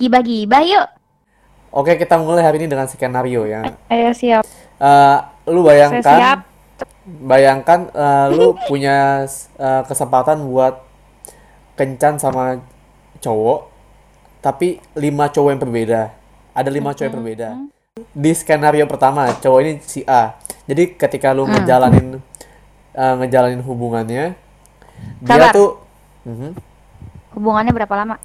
Gibah-gibah 0.00 0.64
yuk. 0.64 0.86
Oke, 1.70 2.00
kita 2.00 2.16
mulai 2.16 2.40
hari 2.42 2.64
ini 2.64 2.72
dengan 2.72 2.88
skenario 2.88 3.44
ya. 3.44 3.62
Ayo 3.92 4.10
siap. 4.16 4.42
Eh, 4.80 5.18
lu 5.52 5.60
Saya 5.68 5.92
siap. 5.92 6.00
bayangkan, 6.00 6.38
bayangkan 7.28 7.80
eh, 7.92 8.26
lu 8.32 8.56
punya 8.68 9.28
eh, 9.60 9.82
kesempatan 9.84 10.40
buat 10.48 10.80
kencan 11.76 12.16
sama 12.16 12.64
cowok, 13.20 13.68
tapi 14.40 14.80
lima 14.96 15.28
cowok 15.28 15.50
yang 15.52 15.60
berbeda. 15.60 16.02
Ada 16.56 16.72
lima 16.72 16.96
cowok 16.96 17.06
yang 17.06 17.16
berbeda. 17.20 17.48
Di 18.16 18.32
skenario 18.32 18.88
pertama, 18.88 19.28
cowok 19.36 19.60
ini 19.60 19.72
si 19.84 20.00
A. 20.08 20.32
Jadi 20.64 20.96
ketika 20.96 21.36
lu 21.36 21.44
ngejalanin 21.44 22.24
eh, 22.96 23.14
ngejalanin 23.20 23.60
hubungannya, 23.60 24.32
dia 25.20 25.28
Sabar. 25.28 25.52
tuh, 25.52 25.76
Mhm. 26.24 26.52
Hubungannya 27.36 27.70
berapa 27.70 27.94
lama? 27.94 28.18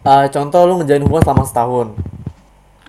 Eh, 0.00 0.26
contoh 0.32 0.60
lu 0.64 0.80
ngejalin 0.80 1.04
hubungan 1.04 1.24
selama 1.24 1.44
setahun. 1.44 1.88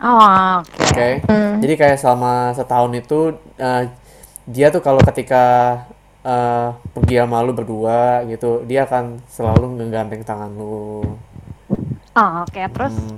Oh, 0.01 0.63
Oke. 0.81 1.21
Jadi 1.61 1.73
kayak 1.77 1.97
selama 2.01 2.55
setahun 2.57 2.91
itu 2.97 3.19
eh, 3.59 3.83
dia 4.49 4.73
tuh 4.73 4.81
kalau 4.81 4.97
ketika 5.03 5.43
eh, 6.25 6.67
pergi 6.95 7.15
sama 7.21 7.43
lu 7.45 7.53
berdua 7.53 8.25
gitu, 8.25 8.63
dia 8.65 8.87
akan 8.89 9.21
selalu 9.29 9.77
ngegandeng 9.77 10.23
tangan 10.25 10.49
lu, 10.55 11.05
oh 12.15 12.31
oke. 12.47 12.61
Terus 12.73 12.95
Hmm, 12.95 13.17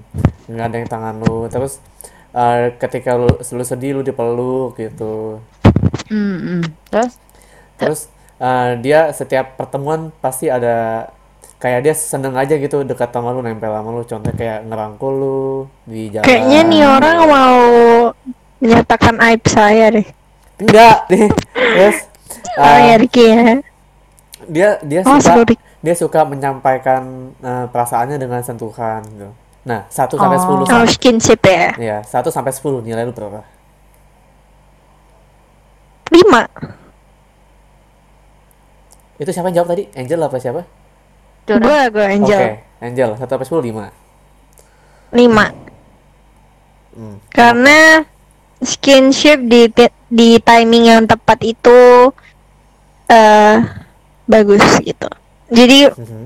ngegandeng 0.50 0.86
tangan 0.90 1.16
lu. 1.24 1.48
Terus 1.48 1.80
eh, 2.36 2.76
ketika 2.82 3.16
lu, 3.16 3.30
lu 3.30 3.64
sedih 3.64 3.96
lu 3.96 4.02
dipeluk 4.04 4.76
gitu. 4.76 5.40
hmm, 6.12 6.38
hmm. 6.42 6.62
Terus 6.92 7.14
Terus 7.80 8.00
eh, 8.40 8.72
dia 8.84 9.12
setiap 9.16 9.56
pertemuan 9.56 10.12
pasti 10.20 10.52
ada 10.52 11.08
kayak 11.64 11.80
dia 11.80 11.96
seneng 11.96 12.36
aja 12.36 12.60
gitu 12.60 12.84
dekat 12.84 13.08
sama 13.10 13.32
lu, 13.32 13.40
nempel 13.40 13.72
sama 13.72 13.90
lu. 13.90 14.04
Contohnya 14.04 14.36
kayak 14.36 14.60
ngerangkul 14.68 15.14
lu 15.16 15.40
di 15.88 16.12
jalan. 16.12 16.28
Kayaknya 16.28 16.60
nih 16.68 16.84
orang 16.84 17.18
mau 17.24 17.58
menyatakan 18.60 19.16
aib 19.32 19.44
saya 19.48 19.96
deh. 19.96 20.08
Enggak, 20.60 21.08
nih. 21.08 21.32
Terus 21.80 21.98
Oh 22.54 22.68
eh, 22.68 22.80
ya 22.86 22.96
Ricky 23.00 23.26
ya. 23.26 23.44
dia 24.46 24.70
dia 24.84 25.02
Oh, 25.08 25.18
suka 25.18 25.42
sorry. 25.42 25.56
dia 25.80 25.96
suka 25.98 26.22
menyampaikan 26.22 27.02
eh, 27.40 27.66
perasaannya 27.72 28.20
dengan 28.20 28.44
sentuhan 28.44 29.02
gitu. 29.08 29.32
Nah, 29.64 29.88
1 29.88 30.20
sampai 30.20 30.38
Oh. 30.38 30.68
10 30.68 30.76
Oh 30.76 30.86
skinship 30.86 31.40
ya. 31.42 31.72
ya, 31.80 31.98
1 32.04 32.28
sampai 32.30 32.52
10 32.52 32.84
nilai 32.84 33.08
lu 33.08 33.16
berapa? 33.16 33.42
Lima. 36.12 36.44
Itu 39.18 39.32
siapa 39.32 39.50
yang 39.50 39.64
jawab 39.64 39.70
tadi? 39.74 39.84
Angel 39.96 40.20
apa 40.20 40.38
siapa? 40.38 40.62
Gue 41.48 41.60
gue 41.92 42.06
Oke, 42.06 42.14
Angel. 42.16 42.42
Angel 42.80 43.10
1 43.16 43.20
sampai 43.20 43.48
10 43.48 43.60
5. 43.64 43.92
Lima. 45.14 45.48
Hmm. 46.94 47.18
Karena 47.30 48.04
skinship 48.64 49.44
di 49.44 49.68
di 50.08 50.30
timing 50.40 50.86
yang 50.88 51.04
tepat 51.04 51.42
itu 51.44 52.10
eh 53.12 53.58
bagus 54.24 54.64
gitu. 54.80 55.10
Jadi 55.52 55.92
Mhm. 55.92 56.26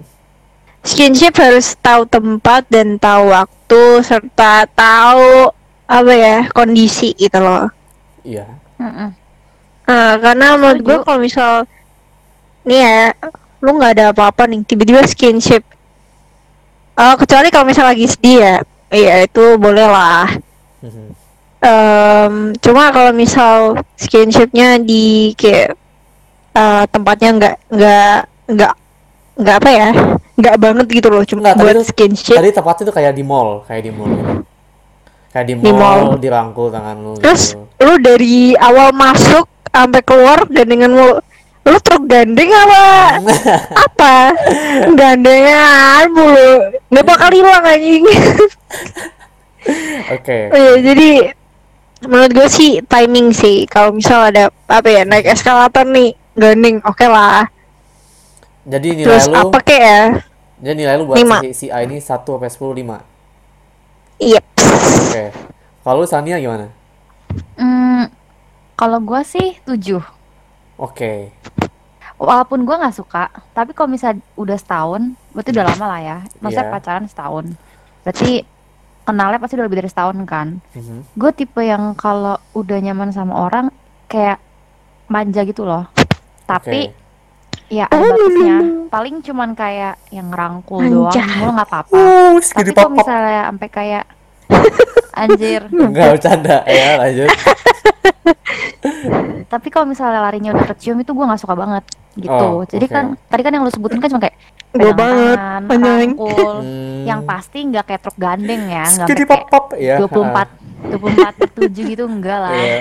skinship 0.85 1.33
harus 1.35 1.73
tahu 1.81 2.05
tempat 2.05 2.69
dan 2.69 3.01
tahu 3.01 3.33
waktu 3.33 3.81
serta 4.05 4.69
tahu 4.71 5.49
apa 5.87 6.13
ya 6.13 6.37
kondisi 6.53 7.15
gitu 7.17 7.41
loh. 7.41 7.67
Iya. 8.21 8.45
Mm-mm. 8.77 9.09
Nah, 9.87 10.19
karena 10.19 10.59
menurut 10.59 10.79
gue 10.83 10.97
kalau 11.01 11.19
misal 11.23 11.51
nih 12.67 12.83
ya, 12.83 13.15
lu 13.59 13.75
nggak 13.75 13.91
ada 13.93 14.05
apa-apa 14.11 14.45
nih, 14.45 14.61
tiba-tiba 14.63 15.01
skinship. 15.03 15.63
Eh, 16.93 17.15
kecuali 17.15 17.47
kalau 17.49 17.65
misal 17.65 17.85
lagi 17.85 18.05
sedih 18.05 18.37
ya, 18.37 18.55
iya 18.89 19.15
itu 19.23 19.57
boleh 19.57 19.85
lah. 19.85 20.29
Em, 21.57 22.53
cuma 22.61 22.93
kalau 22.93 23.09
misal 23.11 23.57
skinshipnya 23.95 24.77
di 24.77 25.33
kayak 25.33 25.73
eh, 26.53 26.83
tempatnya 26.87 27.29
nggak 27.33 27.55
nggak 27.67 28.17
nggak 28.47 28.73
nggak 29.37 29.55
apa 29.57 29.69
ya, 29.69 29.89
nggak 30.33 30.55
banget 30.57 30.85
gitu 30.91 31.07
loh, 31.09 31.21
cuma 31.21 31.41
Enggak, 31.41 31.55
tadi 31.55 31.65
buat 31.65 31.77
skinship. 31.83 32.37
tadi 32.37 32.49
tepatnya 32.51 32.83
tuh 32.85 32.95
kayak 32.95 33.13
di 33.13 33.21
mall, 33.21 33.65
kayak 33.65 33.83
di 33.83 33.91
mall 33.91 34.09
gitu. 34.09 34.33
Kayak 35.27 35.45
di 35.45 35.53
Di 35.59 35.71
mall, 35.73 35.99
mall. 36.13 36.17
dirangkul 36.17 36.67
tangan 36.69 36.97
lu 36.97 37.13
Terus 37.19 37.53
gitu. 37.53 37.83
lu 37.83 37.93
dari 37.99 38.35
awal 38.55 38.89
masuk 38.93 39.45
sampai 39.67 40.01
keluar 40.01 40.45
gandengan 40.47 40.89
lu 40.89 41.09
lu 41.67 41.77
truk 41.83 42.03
gandeng 42.07 42.47
apa 42.47 42.83
apa 43.85 44.15
gandengan 44.95 46.07
mulu 46.15 46.71
nggak 46.87 47.05
bakal 47.05 47.29
hilang 47.31 47.63
anjing 47.63 48.03
Oke. 50.15 50.47
oh, 50.47 50.55
iya, 50.55 50.73
jadi 50.79 51.09
menurut 52.07 52.31
gue 52.31 52.47
sih 52.47 52.79
timing 52.87 53.35
sih 53.35 53.67
kalau 53.67 53.91
misal 53.91 54.31
ada 54.31 54.47
apa 54.71 54.87
ya 54.87 55.03
naik 55.03 55.27
eskalator 55.27 55.83
nih 55.83 56.15
gandeng 56.39 56.79
oke 56.87 57.03
lah 57.03 57.51
Jadi 58.63 59.03
nilai 59.03 59.07
terus 59.11 59.27
lu 59.27 59.35
apa 59.35 59.59
kek 59.59 59.81
ya 59.81 60.03
jadi 60.63 60.75
nilai 60.75 60.95
lu 60.97 61.11
buat 61.11 61.19
Lima. 61.19 61.43
si, 61.43 61.51
si 61.51 61.65
A 61.67 61.83
ini 61.83 61.99
1 61.99 62.07
sampai 62.23 62.49
10 62.49 62.81
5. 62.81 64.23
iya 64.23 64.41
Oke. 64.87 65.25
Kalau 65.85 66.03
lu 66.03 66.07
Sania 66.09 66.35
gimana? 66.41 66.67
Hmm, 67.55 68.11
kalau 68.75 68.99
gua 68.99 69.23
sih 69.23 69.55
tujuh. 69.63 70.03
Oke. 70.77 71.33
Walaupun 72.17 72.65
gua 72.65 72.81
nggak 72.81 72.97
suka, 72.97 73.29
tapi 73.53 73.77
kalau 73.77 73.93
misal 73.93 74.17
udah 74.33 74.57
setahun, 74.57 75.13
berarti 75.33 75.53
udah 75.53 75.65
lama 75.69 75.85
lah 75.85 76.01
ya. 76.01 76.17
Maksudnya 76.41 76.65
Iya. 76.65 76.73
pacaran 76.73 77.05
setahun. 77.05 77.45
Berarti 78.01 78.31
kenalnya 79.05 79.39
pasti 79.39 79.53
udah 79.55 79.65
lebih 79.69 79.79
dari 79.85 79.89
setahun 79.93 80.17
kan. 80.25 80.47
Mhm. 80.73 81.15
Gue 81.15 81.31
tipe 81.31 81.61
yang 81.61 81.93
kalau 81.93 82.35
udah 82.51 82.77
nyaman 82.81 83.13
sama 83.13 83.37
orang 83.37 83.69
kayak 84.11 84.41
manja 85.07 85.45
gitu 85.45 85.63
loh. 85.63 85.87
Tapi 86.43 86.91
Oke. 86.91 87.71
ya 87.71 87.85
ada 87.87 88.03
batasnya. 88.03 88.57
Paling 88.91 89.15
cuman 89.23 89.49
kayak 89.53 89.95
yang 90.11 90.27
ngerangkul 90.31 90.83
doang, 90.83 91.27
mulu 91.37 91.51
nggak 91.53 91.69
apa-apa. 91.69 91.95
Uh, 91.95 92.35
Tapi 92.39 92.71
kalau 92.73 92.91
misalnya 92.97 93.41
sampai 93.47 93.69
kayak 93.69 94.03
anjir. 95.13 95.61
Enggak 95.69 96.07
bercanda 96.15 96.61
ya, 96.63 96.97
lanjut. 96.97 97.29
Tapi 99.47 99.67
kalau 99.71 99.87
misalnya 99.87 100.19
larinya 100.19 100.51
udah 100.51 100.67
kecium 100.67 100.99
itu 100.99 101.09
gue 101.09 101.23
nggak 101.23 101.39
suka 101.39 101.55
banget 101.55 101.83
gitu. 102.15 102.31
Oh, 102.53 102.61
Jadi 102.63 102.85
kan 102.85 103.15
tadi 103.25 103.41
kan 103.41 103.51
yang 103.51 103.63
lu 103.63 103.71
sebutin 103.71 103.97
kan 103.97 104.09
cuma 104.09 104.21
kayak 104.21 104.35
gue 104.69 104.91
banget 104.91 105.37
Hmm. 106.59 107.03
yang 107.03 107.23
pasti 107.23 107.63
nggak 107.63 107.85
kayak 107.87 108.01
truk 108.03 108.17
gandeng 108.17 108.67
ya, 108.67 108.83
nggak 108.83 109.07
Segini 109.07 109.23
kayak 109.23 109.47
pop-pop 109.47 109.65
ya. 109.73 109.95
24 109.97 110.51
24 110.91 111.39
per 111.39 111.49
7 111.55 111.71
gitu 111.87 112.03
enggak 112.05 112.37
lah. 112.37 112.51
Iya. 112.53 112.79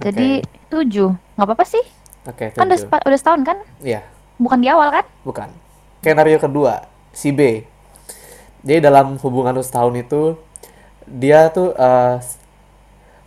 Jadi 0.00 0.28
7 0.70 1.10
nggak 1.34 1.44
apa-apa 1.44 1.64
sih. 1.64 1.84
Oke, 2.24 2.48
Kan 2.50 2.64
udah, 2.64 2.78
tujuh. 2.78 3.04
udah 3.04 3.18
setahun 3.18 3.42
kan? 3.44 3.58
Iya, 3.78 4.00
Bukan 4.34 4.58
di 4.58 4.68
awal 4.68 4.88
kan? 4.90 5.04
bukan. 5.22 5.48
Skenario 6.00 6.38
kedua, 6.38 6.84
si 7.10 7.28
B. 7.30 7.64
Jadi 8.64 8.78
dalam 8.80 9.06
hubungan 9.20 9.52
lu 9.56 9.62
setahun 9.64 9.94
itu 10.04 10.22
dia 11.06 11.48
tuh 11.52 11.74
s- 12.20 12.38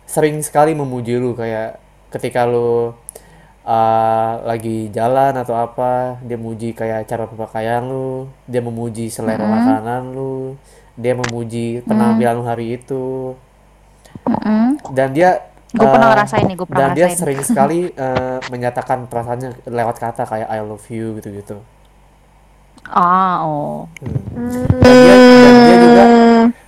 sering 0.08 0.40
sekali 0.46 0.72
memuji 0.74 1.14
lu 1.20 1.36
kayak 1.36 1.78
ketika 2.14 2.48
lu 2.48 2.94
eh, 3.68 4.32
lagi 4.50 4.88
jalan 4.96 5.32
atau 5.42 5.54
apa, 5.66 6.20
dia 6.24 6.36
memuji 6.40 6.68
kayak 6.72 7.00
cara 7.10 7.24
berpakaian 7.30 7.82
lu, 7.84 8.28
dia 8.48 8.60
memuji 8.64 9.06
selera 9.12 9.44
Mm-mm. 9.44 9.52
makanan 9.56 10.02
lu, 10.16 10.56
dia 10.96 11.14
memuji 11.18 11.84
penampilan 11.88 12.34
lu 12.40 12.44
hari 12.48 12.66
itu. 12.80 13.36
Mm-mm. 14.28 14.76
dan 14.88 15.08
dia 15.16 15.30
Gue 15.76 15.88
pernah 15.92 16.08
eh, 16.08 16.12
ngerasain 16.12 16.44
nih, 16.48 16.56
gue 16.56 16.68
pernah 16.68 16.82
dan 16.88 16.96
dia 16.96 17.08
sering 17.12 17.40
sekali 17.44 17.92
eh, 17.92 18.38
menyatakan 18.52 19.08
perasaannya 19.08 19.68
lewat 19.68 19.96
kata 20.00 20.22
kayak 20.28 20.48
I 20.48 20.60
love 20.64 20.84
you 20.92 21.16
gitu-gitu. 21.20 21.60
Ah, 22.90 23.36
oh. 23.42 23.84
Hmm. 24.32 24.66
Dan 24.80 24.94
dia 24.96 25.14
dan 25.16 25.54
dia 25.58 25.76
juga 25.78 26.04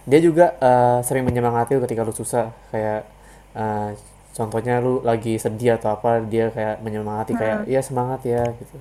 dia 0.05 0.21
juga 0.21 0.47
eh, 0.55 0.99
sering 1.03 1.25
menyemangati 1.25 1.71
lu 1.73 1.83
ketika 1.83 2.03
lu 2.03 2.11
susah 2.11 2.51
kayak 2.69 3.07
eh, 3.53 3.89
contohnya 4.31 4.79
lu 4.79 5.01
lagi 5.01 5.37
sedih 5.37 5.75
atau 5.75 5.93
apa 5.93 6.21
dia 6.21 6.49
kayak 6.49 6.81
menyemangati 6.81 7.33
kayak 7.35 7.57
iya 7.67 7.81
semangat 7.81 8.21
ya 8.23 8.45
gitu. 8.53 8.77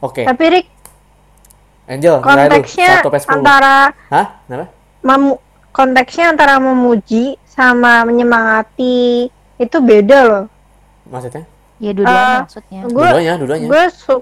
Oke, 0.00 0.24
tapi 0.24 0.44
Rick 0.48 0.66
Angel 1.86 2.14
lu 2.14 2.24
konteksnya 2.24 3.00
1 3.00 3.04
sampai 3.04 3.20
10. 3.20 3.32
antara 3.32 3.76
Hah? 4.08 4.26
Kenapa? 4.44 4.66
memu- 5.00 5.40
konteksnya 5.70 6.24
antara 6.28 6.54
memuji 6.58 7.38
sama 7.44 8.02
menyemangati 8.02 9.28
itu 9.56 9.76
beda 9.78 10.18
loh. 10.22 10.44
Maksudnya? 11.06 11.44
Ya 11.78 11.90
dua-duanya 11.92 12.26
Ah, 12.28 12.38
maksudnya. 12.42 12.80
Gue 12.84 13.02
Dua-duanya, 13.02 13.34
dua-duanya. 13.38 13.66
gue 13.66 13.82
su 13.88 14.14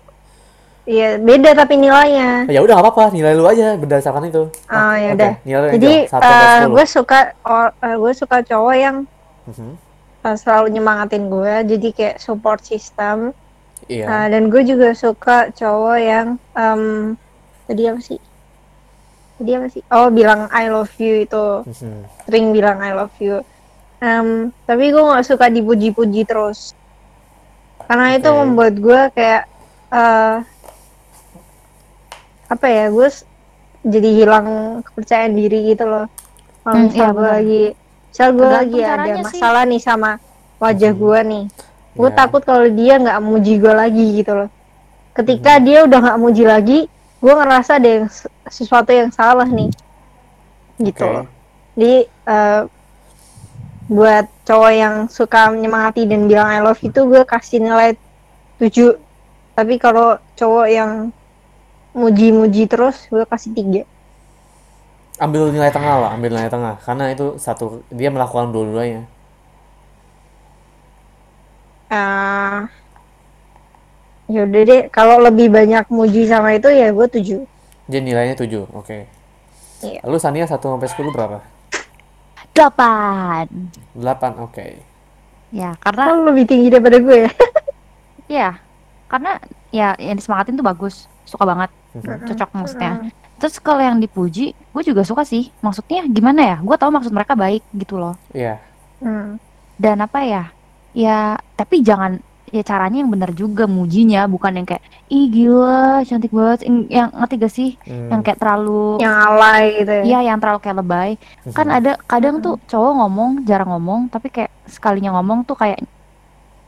Iya, 0.86 1.18
beda 1.18 1.50
tapi 1.52 1.74
nilainya. 1.74 2.46
Ya 2.46 2.62
udah 2.62 2.78
apa-apa, 2.78 3.10
nilai 3.10 3.34
lu 3.34 3.42
aja 3.42 3.74
berdasarkan 3.74 4.30
itu. 4.30 4.46
Ah, 4.64 4.94
ya 4.94 5.12
udah. 5.12 5.32
nilai 5.42 5.60
lu 5.60 5.68
Jadi 5.74 5.92
Angel 5.98 6.06
1 6.06 6.12
sampai 6.14 6.30
eh, 6.30 6.62
10. 6.62 6.70
gue 6.70 6.84
suka 6.86 7.18
or- 7.42 7.74
eh, 7.76 7.96
gue 7.96 8.12
suka 8.14 8.36
cowok 8.40 8.74
yang 8.76 8.96
Mhm. 9.44 9.70
eh, 10.22 10.36
selalu 10.36 10.66
nyemangatin 10.72 11.24
gue, 11.26 11.54
jadi 11.66 11.88
kayak 11.90 12.16
support 12.16 12.62
system. 12.62 13.34
Iya. 13.84 14.06
Eh, 14.06 14.26
dan 14.30 14.46
gue 14.46 14.62
juga 14.62 14.94
suka 14.94 15.50
cowok 15.50 15.98
yang 15.98 16.26
em, 16.52 16.82
tadi 17.66 17.82
apa 17.84 18.00
sih? 18.00 18.20
dia 19.36 19.60
apa 19.60 19.68
sih 19.68 19.84
oh 19.92 20.08
bilang 20.08 20.48
I 20.48 20.72
love 20.72 20.96
you 20.96 21.20
itu 21.20 21.60
Mhm. 21.62 22.08
sering 22.24 22.46
bilang 22.50 22.80
I 22.80 22.96
love 22.96 23.12
you 23.20 23.44
Em, 23.98 24.48
tapi 24.64 24.88
gue 24.88 24.96
nggak 24.98 25.28
suka 25.28 25.52
dipuji-puji 25.52 26.24
terus 26.24 26.72
karena 27.82 28.16
itu 28.16 28.24
Oke. 28.26 28.38
membuat 28.38 28.74
gue 28.76 29.00
kayak 29.12 29.44
eh 29.86 30.36
apa 32.46 32.66
ya 32.66 32.84
gue 32.88 33.06
s- 33.06 33.26
jadi 33.82 34.10
hilang 34.14 34.46
kepercayaan 34.82 35.32
diri 35.32 35.70
gitu 35.70 35.84
loh 35.84 36.06
kalau 36.60 36.76
Hmm, 36.76 36.90
iya, 36.90 37.08
gue 37.08 37.26
lagi 37.28 37.62
misal 38.08 38.28
gue 38.32 38.48
lagi 38.48 38.80
ada 38.80 39.04
sih. 39.06 39.22
masalah 39.22 39.62
nih 39.64 39.78
sama 39.78 40.10
wajah 40.56 40.90
Mhm. 40.90 40.98
gue 40.98 41.18
nih 41.24 41.44
gue 41.92 42.08
Iya. 42.08 42.16
takut 42.16 42.42
kalau 42.42 42.66
dia 42.68 42.94
nggak 42.96 43.18
muji 43.20 43.54
gue 43.56 43.72
lagi 43.72 44.06
gitu 44.16 44.32
loh 44.34 44.48
ketika 45.12 45.56
Mhm. 45.56 45.62
dia 45.62 45.78
udah 45.82 45.98
nggak 46.00 46.18
muji 46.18 46.44
lagi 46.44 46.78
gue 47.16 47.32
ngerasa 47.32 47.70
ada 47.76 47.88
yang 47.90 48.06
sesuatu 48.46 48.90
yang 48.90 49.10
salah 49.10 49.46
nih 49.46 49.70
gitu 50.78 51.02
Oke. 51.02 51.12
loh 51.12 51.26
jadi 51.74 51.94
eh, 52.26 52.62
buat 53.86 54.26
cowok 54.42 54.72
yang 54.72 54.94
suka 55.06 55.46
menyemangati 55.48 56.04
dan 56.04 56.26
bilang 56.26 56.48
I 56.48 56.58
love 56.58 56.80
itu 56.80 57.00
gue 57.02 57.22
kasih 57.22 57.60
nilai 57.60 57.94
7 58.58 58.98
tapi 59.54 59.78
kalau 59.78 60.18
cowok 60.34 60.66
yang 60.66 60.90
muji-muji 61.96 62.68
terus 62.68 63.08
gue 63.08 63.24
kasih 63.24 63.56
tiga 63.56 63.82
Ambil 65.16 65.48
nilai 65.48 65.72
tengah 65.72 65.96
lah, 65.96 66.10
ambil 66.12 66.28
nilai 66.28 66.52
tengah. 66.52 66.76
Karena 66.84 67.08
itu 67.08 67.40
satu, 67.40 67.80
dia 67.88 68.12
melakukan 68.12 68.52
dua-duanya. 68.52 69.08
Eh 71.88 72.60
yaudah 74.26 74.62
deh 74.66 74.82
kalau 74.90 75.22
lebih 75.22 75.46
banyak 75.54 75.86
muji 75.86 76.26
sama 76.26 76.58
itu 76.58 76.66
ya 76.66 76.90
gue 76.90 77.06
7 77.06 77.46
Jadi 77.86 78.02
nilainya 78.02 78.34
7, 78.34 78.66
oke. 78.74 79.06
Iya. 79.86 80.00
Lalu 80.02 80.18
Sania 80.18 80.50
1 80.50 80.58
sampai 80.58 80.90
10 80.90 81.14
berapa? 81.14 81.38
Delapan. 82.50 83.46
8, 83.94 84.42
oke. 84.42 84.66
Ya, 85.54 85.78
karena 85.78 86.04
oh, 86.10 86.26
lebih 86.26 86.50
tinggi 86.50 86.74
daripada 86.74 86.98
gue 86.98 87.18
ya 87.30 87.30
ya, 88.26 88.58
karena 89.06 89.38
ya 89.70 89.94
yang 90.02 90.18
disemangatin 90.18 90.58
tuh 90.58 90.66
bagus, 90.66 91.06
suka 91.22 91.46
banget. 91.46 91.70
Cocok 92.02 92.50
maksudnya. 92.52 92.92
Terus 93.36 93.60
kalau 93.60 93.84
yang 93.84 94.00
dipuji, 94.00 94.56
gue 94.56 94.82
juga 94.82 95.04
suka 95.04 95.22
sih. 95.22 95.52
Maksudnya 95.60 96.08
gimana 96.08 96.40
ya? 96.40 96.56
Gue 96.64 96.76
tahu 96.80 96.88
maksud 96.88 97.12
mereka 97.12 97.36
baik 97.36 97.60
gitu 97.76 98.00
loh. 98.00 98.16
Iya. 98.32 98.56
Hmm. 99.04 99.36
Dan 99.76 100.00
apa 100.00 100.24
ya? 100.24 100.44
Ya, 100.96 101.36
tapi 101.52 101.84
jangan 101.84 102.24
ya 102.48 102.62
caranya 102.64 103.04
yang 103.04 103.10
benar 103.12 103.34
juga 103.36 103.68
mujinya, 103.68 104.24
bukan 104.30 104.62
yang 104.62 104.66
kayak 104.66 104.80
ih 105.12 105.28
gila, 105.28 106.00
cantik 106.08 106.32
banget. 106.32 106.64
Yang, 106.64 106.76
yang 106.88 107.08
ngerti 107.12 107.34
gak 107.36 107.52
sih? 107.52 107.70
Hmm. 107.84 108.08
Yang 108.08 108.20
kayak 108.24 108.38
terlalu 108.40 108.84
yang 109.04 109.14
alay 109.14 109.64
gitu 109.84 109.92
ya 109.92 110.02
Iya, 110.02 110.18
yang 110.32 110.38
terlalu 110.40 110.58
kayak 110.64 110.76
lebay. 110.80 111.10
Kan 111.52 111.68
ada 111.68 112.00
kadang 112.08 112.40
tuh 112.40 112.56
cowok 112.64 112.92
ngomong 113.04 113.30
jarang 113.44 113.68
ngomong, 113.76 114.08
tapi 114.08 114.32
kayak 114.32 114.52
sekalinya 114.64 115.12
ngomong 115.20 115.44
tuh 115.44 115.60
kayak 115.60 115.84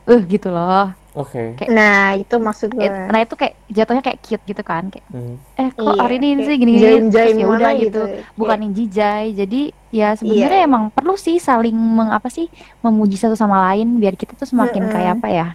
eh 0.09 0.21
gitu 0.29 0.53
loh. 0.53 0.93
Oke. 1.19 1.43
kayak- 1.53 1.69
nah 1.69 2.15
itu 2.15 2.35
maksud 2.35 2.71
gue 2.71 2.81
It- 2.81 3.11
nah 3.11 3.19
itu 3.19 3.35
kayak 3.35 3.53
jatuhnya 3.67 3.99
kayak 3.99 4.19
cute 4.23 4.43
gitu 4.45 4.63
kan, 4.63 4.87
kayak 4.87 5.03
Mhm. 5.11 5.35
eh 5.53 5.69
kok 5.69 5.83
Iya, 5.83 5.99
hari 5.99 6.15
ini 6.15 6.27
sih 6.39 6.55
gini-gini 6.55 6.79
jaim-jaim 6.81 7.11
terus 7.27 7.35
ya 7.35 7.45
udah 7.45 7.71
gitu. 7.75 7.83
gitu. 7.83 8.01
Bukan 8.33 8.57
yang 8.59 8.73
jijai. 8.73 9.27
Jadi 9.33 9.61
ya 9.67 9.75
Iya, 9.91 10.07
sebenarnya 10.15 10.59
iya. 10.59 10.65
emang 10.65 10.83
perlu 10.87 11.13
sih 11.13 11.35
saling 11.37 11.75
meng 11.75 12.07
apa 12.09 12.27
sih 12.27 12.47
memuji 12.79 13.19
satu 13.19 13.35
sama 13.35 13.67
lain 13.67 13.99
biar 13.99 14.15
kita 14.15 14.33
tuh 14.33 14.47
semakin 14.47 14.87
Mm-mm. 14.87 14.95
kayak 14.95 15.11
apa 15.19 15.27
ya? 15.27 15.47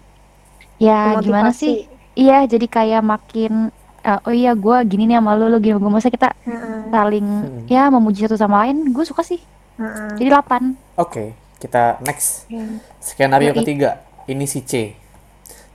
Ya 0.77 1.17
gimana 1.17 1.49
Memotivasi. 1.49 1.57
sih? 1.57 1.75
Iya, 2.15 2.45
jadi 2.45 2.65
kayak 2.65 3.01
makin 3.01 3.73
eh, 3.99 4.19
oh 4.21 4.29
iya 4.29 4.53
gue 4.53 4.77
gini 4.85 5.09
nih 5.09 5.17
sama 5.17 5.33
lu, 5.33 5.49
lu 5.49 5.57
gini 5.57 5.75
gue 5.75 5.89
masa 5.89 6.07
kita 6.07 6.29
Heeh, 6.43 6.87
saling 6.87 7.25
Mm-mm. 7.25 7.65
ya 7.65 7.89
memuji 7.89 8.21
satu 8.21 8.37
sama 8.37 8.61
lain, 8.61 8.85
gue 8.87 9.01
suka 9.01 9.19
sih. 9.19 9.41
heeh. 9.75 10.13
Jadi 10.15 10.29
8. 10.29 10.77
Oke, 10.95 11.33
kita 11.57 11.97
next. 11.99 12.45
Iya. 12.45 12.77
Skenario 13.01 13.49
Yoi. 13.49 13.57
ketiga. 13.57 14.05
Ini 14.25 14.45
si 14.45 14.61
C. 14.61 14.93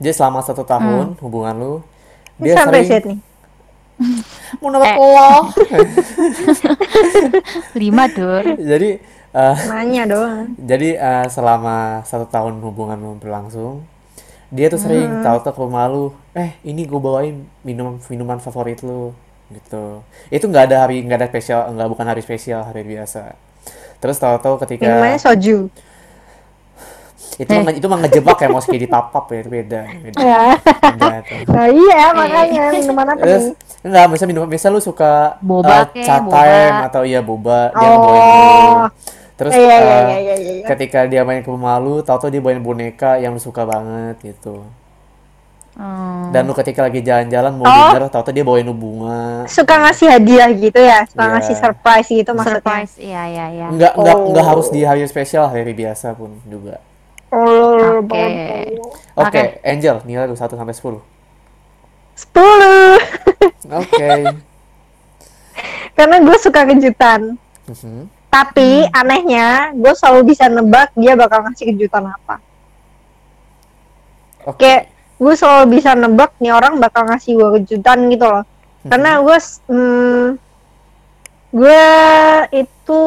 Jadi 0.01 0.13
selama 0.17 0.41
satu 0.41 0.65
tahun 0.65 1.13
hubungan 1.21 1.53
lu, 1.55 1.73
dia 2.41 2.57
sampai 2.57 2.81
sering 2.81 2.89
set 2.89 3.03
nih 3.05 3.19
mau 4.57 4.73
nembak 4.73 4.91
Eh. 4.91 4.97
lo. 4.97 5.31
5 7.77 7.77
dur. 8.17 8.43
Jadi 8.73 8.89
eh, 9.31 9.55
nanya 9.69 10.03
doang 10.09 10.57
jadi 10.57 10.89
eh, 10.97 11.25
selama 11.29 12.01
satu 12.03 12.25
tahun 12.27 12.59
hubungan 12.65 12.97
lu 12.97 13.11
berlangsung, 13.15 13.85
dia 14.49 14.67
tuh 14.67 14.81
sering 14.81 15.21
tahu-tahu 15.21 15.53
ke 15.55 15.61
rumah 15.61 15.85
lu, 15.87 16.11
eh 16.33 16.57
ini 16.65 16.83
gue 16.83 16.99
bawain 16.99 17.45
minum 17.63 18.01
minuman 18.09 18.41
favorit 18.41 18.81
lu, 18.83 19.13
gitu. 19.53 20.01
Itu 20.27 20.49
nggak 20.49 20.67
ada 20.67 20.83
hari 20.83 21.05
nggak 21.05 21.19
ada 21.21 21.27
spesial, 21.29 21.69
nggak 21.71 21.87
bukan 21.87 22.05
hari 22.09 22.19
spesial, 22.19 22.65
hari 22.65 22.83
biasa. 22.83 23.37
Terus 24.01 24.17
tahu-tahu 24.17 24.57
ketika 24.65 24.83
minumannya 24.89 25.21
soju 25.21 25.69
itu 27.41 27.51
mah 27.57 27.73
itu 27.73 27.85
mah 27.89 27.99
ngejebak 28.05 28.37
ya 28.37 28.47
mau 28.47 28.61
di 28.61 28.85
papap 28.85 29.25
ya 29.27 29.41
beda 29.43 29.81
beda 29.89 30.19
ya 30.21 30.41
beda 30.61 31.07
nah 31.57 31.65
iya 31.67 32.01
makanya 32.13 32.63
minuman 32.69 33.05
apa 33.09 33.21
Terus 33.21 33.43
nih 33.49 33.53
enggak 33.81 34.05
misal 34.07 34.25
minum 34.29 34.45
misal 34.45 34.69
lu 34.69 34.79
suka 34.79 35.41
Boba 35.41 35.89
time 35.89 36.77
atau 36.85 37.01
iya 37.01 37.19
boba 37.19 37.73
dia 37.73 37.81
Oh. 37.81 37.89
ngebawain 37.89 38.29
lu. 38.29 38.87
Terus 39.33 39.53
iya 39.57 39.75
iya 39.75 39.81
eh, 39.81 40.05
iya 40.05 40.17
iya 40.21 40.35
iya 40.37 40.65
ketika 40.69 41.09
dia 41.09 41.25
main 41.25 41.41
ke 41.41 41.49
rumah 41.49 41.81
lu, 41.81 42.05
tahu-tahu 42.05 42.29
dia 42.29 42.37
bawain 42.37 42.61
boneka 42.61 43.17
yang 43.17 43.33
lu 43.33 43.41
suka 43.41 43.65
banget 43.65 44.21
gitu. 44.21 44.61
Hmm. 45.71 46.29
Dan 46.29 46.45
lu 46.45 46.53
ketika 46.53 46.85
lagi 46.85 47.01
jalan-jalan 47.01 47.57
mau 47.57 47.65
Oh. 47.65 47.89
dinner, 47.89 48.05
tahu-tahu 48.05 48.35
dia 48.35 48.45
bawain 48.45 48.61
lu 48.61 48.75
bunga. 48.75 49.47
suka 49.49 49.81
ngasih 49.81 50.13
hadiah 50.13 50.45
gitu 50.51 50.77
ya 50.77 51.07
suka 51.09 51.23
Iya. 51.23 51.31
ngasih 51.33 51.55
surprise 51.57 52.07
gitu 52.11 52.31
maksudnya 52.35 52.59
surprise. 52.59 52.93
Iya, 53.01 53.21
iya, 53.25 53.45
iya. 53.49 53.65
Enggak 53.71 53.97
enggak 53.97 54.17
enggak 54.29 54.45
Oh. 54.45 54.49
harus 54.53 54.67
di 54.69 54.81
hari 54.83 55.01
spesial, 55.07 55.49
hari 55.49 55.73
biasa 55.73 56.13
pun 56.13 56.37
juga. 56.45 56.77
Oke. 57.31 58.27
Oke, 59.13 59.15
Oke. 59.15 59.41
Angel, 59.61 60.03
nilai 60.03 60.25
lu 60.25 60.35
1 60.35 60.51
sampai 60.51 60.73
10. 60.73 60.99
sepuluh 62.13 62.99
Oke. 63.81 64.09
karena 65.91 66.15
gue 66.19 66.37
suka 66.37 66.61
kejutan 66.65 67.33
Mhm. 67.63 68.03
tapi 68.27 68.85
anehnya 68.91 69.71
gue 69.71 69.89
selalu 69.91 70.29
bisa 70.29 70.45
nebak 70.45 70.91
dia 70.93 71.15
bakal 71.15 71.41
ngasih 71.41 71.71
kejutan 71.71 72.05
apa 72.05 72.37
Oke. 74.43 74.59
kayak 74.59 74.83
gue 75.17 75.33
selalu 75.33 75.65
bisa 75.71 75.91
nebak 75.93 76.35
nih 76.37 76.51
orang 76.51 76.77
bakal 76.77 77.05
ngasih 77.05 77.31
gue 77.33 77.49
kejutan 77.57 78.05
gitu 78.07 78.25
loh 78.25 78.43
karena 78.83 79.17
gue 79.17 79.37
s- 79.39 79.61
hmm, 79.65 80.27
gue 81.51 81.83
itu 82.55 83.03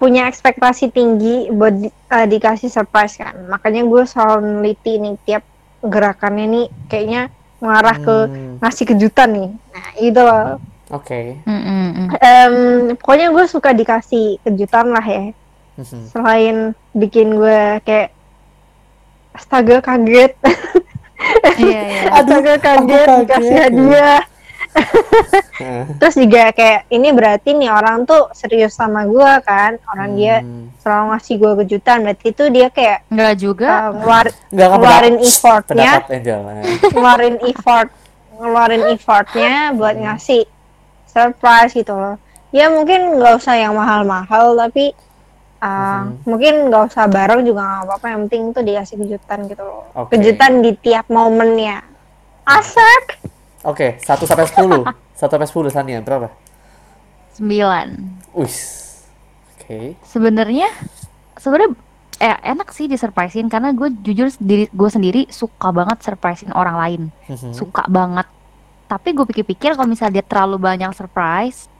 punya 0.00 0.24
ekspektasi 0.24 0.88
tinggi 0.88 1.52
buat 1.52 1.76
di- 1.76 1.92
eh, 1.92 2.26
dikasih 2.26 2.66
surprise 2.66 3.14
kan 3.14 3.36
makanya 3.46 3.84
gue 3.84 4.02
selalu 4.02 4.38
neliti 4.56 4.96
nih 4.96 5.14
tiap 5.20 5.44
gerakannya 5.82 6.46
nih 6.48 6.66
kayaknya 6.86 7.22
mengarah 7.56 7.96
ke 7.96 8.16
Hmm, 8.24 8.56
ngasih 8.58 8.84
kejutan 8.86 9.28
nih 9.30 9.50
nah 9.68 9.88
gitu 9.94 10.20
loh 10.20 10.56
Oke. 10.90 11.38
Mm, 11.44 11.54
mm, 11.54 11.88
mm. 11.94 12.06
Em, 12.18 12.54
pokoknya 12.96 13.30
gue 13.30 13.44
suka 13.46 13.70
dikasih 13.70 14.40
kejutan 14.40 14.88
lah 14.88 15.04
ya 15.04 15.30
Mhm. 15.76 16.00
selain 16.08 16.56
bikin 16.92 17.28
gue 17.30 17.60
kayak 17.80 18.10
astaga 19.30 19.78
kaget 19.80 20.32
Iya, 21.56 21.80
iya. 21.86 22.02
astaga 22.18 22.54
kaget 22.58 23.06
aku 23.06 23.20
dikasih 23.22 23.28
kaget. 23.52 23.62
hadiah. 23.62 24.20
terus 26.00 26.14
juga 26.14 26.50
kayak 26.50 26.88
ini 26.88 27.08
berarti 27.10 27.52
nih 27.52 27.68
orang 27.68 28.02
tuh 28.02 28.30
serius 28.32 28.72
sama 28.72 29.04
gue 29.04 29.32
kan 29.42 29.76
orang 29.86 30.10
dia 30.14 30.36
Hmm. 30.40 30.72
selalu 30.78 31.04
ngasih 31.10 31.34
gue 31.36 31.52
kejutan 31.60 31.96
berarti 32.00 32.26
itu 32.28 32.44
dia 32.48 32.68
kayak 32.68 32.98
Enggak 33.06 33.34
juga. 33.36 33.68
uh, 33.68 33.90
ngeluar- 33.92 34.34
Enggak 34.48 34.68
kan 34.68 34.76
ngeluarin 34.76 35.16
effortnya 35.20 35.92
eh. 36.00 36.20
ngeluarin 36.86 37.36
effort 37.44 37.88
ngeluarin 38.32 38.82
effortnya 38.88 39.54
buat 39.74 39.94
Hmm. 39.94 40.02
ngasih 40.06 40.42
surprise 41.04 41.72
gitu 41.72 41.92
loh 41.92 42.16
ya 42.48 42.66
mungkin 42.66 43.16
nggak 43.16 43.34
usah 43.36 43.54
yang 43.54 43.74
mahal-mahal 43.74 44.56
tapi 44.56 44.94
uh, 45.60 45.66
Mhm. 46.02 46.24
mungkin 46.24 46.54
nggak 46.66 46.82
usah 46.88 47.04
bareng 47.06 47.42
juga 47.42 47.60
nggak 47.60 47.84
apa-apa 47.84 48.06
yang 48.08 48.20
penting 48.24 48.42
tuh 48.50 48.62
dikasih 48.64 48.96
kejutan 48.96 49.38
gitu 49.44 49.60
loh 49.60 49.84
Oke. 49.94 50.16
kejutan 50.16 50.52
di 50.58 50.72
tiap 50.74 51.04
momennya 51.06 51.84
asik 52.42 53.20
Oke, 53.62 53.98
1 53.98 54.24
sampai 54.24 54.46
10. 54.46 54.88
1 55.16 55.20
sampai 55.20 55.46
10 55.46 55.68
Sania 55.68 56.00
berapa? 56.00 56.32
9. 57.36 58.34
Wis. 58.34 58.56
Oke. 59.56 59.94
Sebenarnya 60.02 60.68
sebenarnya 61.36 61.72
eh, 62.18 62.36
enak 62.46 62.68
sih 62.70 62.84
disurprisein 62.84 63.48
karena 63.48 63.70
gue 63.70 63.88
jujur 64.02 64.28
diri 64.38 64.66
gue 64.66 64.90
sendiri 64.90 65.20
suka 65.30 65.70
banget 65.70 66.00
surprisein 66.00 66.52
orang 66.52 66.76
lain. 66.76 67.02
Mhm. 67.26 67.52
Suka 67.52 67.84
banget. 67.86 68.26
Tapi 68.86 69.08
gue 69.12 69.24
pikir-pikir 69.24 69.72
kalau 69.72 69.86
misalnya 69.86 70.18
dia 70.18 70.26
terlalu 70.26 70.58
banyak 70.58 70.90
surprise, 70.92 71.70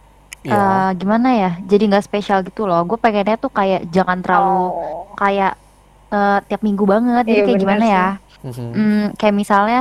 Iya. 0.41 0.55
eh, 0.55 0.91
gimana 0.95 1.29
ya? 1.35 1.51
Jadi 1.61 1.91
nggak 1.91 2.05
spesial 2.05 2.41
gitu 2.41 2.65
loh. 2.65 2.81
Gue 2.85 2.97
pengennya 2.97 3.37
tuh 3.37 3.51
kayak 3.51 3.89
jangan 3.89 4.21
terlalu 4.21 4.57
Oh. 4.69 5.11
kayak 5.15 5.57
eh, 6.11 6.39
tiap 6.45 6.61
minggu 6.61 6.85
banget. 6.85 7.25
Jadi 7.25 7.35
Iya, 7.35 7.47
kayak 7.47 7.61
gimana 7.61 7.85
sih. 7.85 7.93
ya? 7.93 8.07
Mhm. 8.41 8.69
Hmm, 8.73 9.05
kayak 9.15 9.35
misalnya 9.35 9.81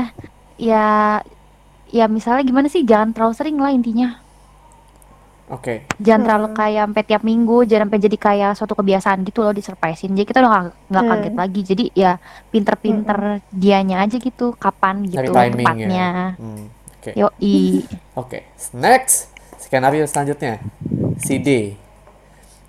ya 0.55 0.85
ya 1.89 2.05
misalnya 2.05 2.41
gimana 2.41 2.67
sih 2.67 2.81
jangan 2.81 3.11
terlalu 3.11 3.33
sering 3.33 3.57
lah 3.57 3.69
intinya. 3.69 4.21
Oke. 5.49 5.89
Jangan 5.97 6.21
Hmm. 6.21 6.27
terlalu 6.29 6.47
kayak 6.53 6.81
sampai 6.85 7.03
tiap 7.03 7.23
minggu, 7.25 7.57
jangan 7.65 7.89
sampai 7.89 7.99
jadi 7.99 8.17
kayak 8.21 8.51
suatu 8.53 8.73
kebiasaan 8.77 9.25
gitu 9.25 9.41
loh 9.41 9.49
disurprisein. 9.49 10.13
Jadi 10.13 10.23
kita 10.23 10.39
udah 10.39 10.49
nggak 10.51 10.63
nggak 10.87 11.03
Hmm. 11.03 11.11
kaget 11.11 11.33
lagi. 11.33 11.61
Jadi 11.65 11.83
ya 11.97 12.11
pinter-pinter 12.47 13.17
dianya 13.49 14.05
aja 14.05 14.15
gitu, 14.15 14.53
kapan 14.53 15.01
gitu 15.03 15.33
timing 15.33 15.65
tepatnya. 15.65 15.89
ya. 15.89 16.09
Hmm, 16.37 16.63
Oke. 17.01 17.11
Yoi. 17.17 17.57
Oke. 18.13 18.39
Next. 18.71 19.33
Skenario 19.57 20.05
selanjutnya. 20.05 20.61
Si 21.17 21.41
D. 21.41 21.73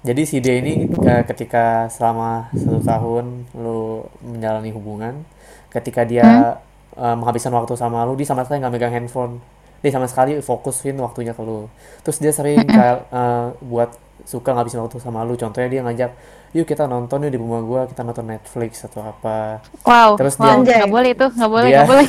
Jadi 0.01 0.23
si 0.25 0.41
D 0.41 0.49
ini 0.57 0.89
ketika 1.29 1.85
selama 1.87 2.49
satu 2.51 2.81
tahun 2.81 3.45
lu 3.53 4.01
menjalani 4.25 4.73
hubungan, 4.73 5.29
ketika 5.69 6.09
dia 6.09 6.57
eh, 6.95 7.15
menghabiskan 7.15 7.53
waktu 7.53 7.75
sama 7.75 8.03
lu, 8.03 8.15
dia 8.15 8.25
sama 8.25 8.43
sekali 8.43 8.59
nggak 8.61 8.73
megang 8.73 8.95
handphone. 8.95 9.39
Dia 9.81 9.91
sama 9.91 10.05
sekali 10.05 10.39
fokusin 10.39 10.97
waktunya 10.97 11.33
ke 11.33 11.41
lu. 11.41 11.71
Terus 12.03 12.19
dia 12.19 12.33
sering 12.33 12.67
kayak 12.67 13.09
eh, 13.09 13.47
buat 13.63 13.91
suka 14.23 14.53
ngabisin 14.53 14.81
waktu 14.81 14.99
sama 14.99 15.25
lu. 15.25 15.35
Contohnya 15.35 15.69
dia 15.69 15.81
ngajak, 15.81 16.11
yuk 16.53 16.65
kita 16.65 16.85
nonton 16.85 17.25
yuk 17.25 17.33
di 17.33 17.41
rumah 17.41 17.61
gua, 17.61 17.81
kita 17.85 18.05
nonton 18.05 18.29
Netflix 18.29 18.85
atau 18.85 19.01
apa. 19.03 19.65
Wow, 19.83 20.21
Terus 20.21 20.37
wow, 20.37 20.61
dia- 20.61 20.85
nggak 20.85 20.93
boleh 20.93 21.11
itu, 21.11 21.27
nggak 21.41 21.51
boleh, 21.51 21.69
nggak 21.71 21.89
boleh. 21.89 22.07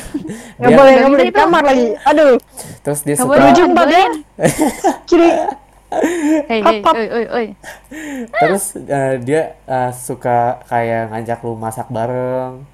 Nggak 0.60 0.70
boleh, 0.76 0.92
Nggak 0.92 1.10
boleh 1.10 1.24
di 1.24 1.32
kamar 1.32 1.62
lagi. 1.64 1.86
Aduh, 2.04 2.34
Terus 2.80 3.00
dia 3.02 3.14
Nggak 3.16 3.24
suka 3.24 3.32
boleh, 3.32 3.50
Ujung 3.50 3.70
boleh. 3.72 4.04
kiri. 5.08 5.30
Hei, 6.48 6.60
hei, 6.64 6.78
oi, 6.80 7.06
oi, 7.10 7.24
oi. 7.28 7.46
Terus 8.32 8.64
eh, 8.80 9.14
dia 9.20 9.42
eh, 9.62 9.90
suka 9.92 10.60
kayak 10.64 11.12
ngajak 11.12 11.38
lu 11.40 11.52
masak 11.52 11.88
bareng, 11.88 12.64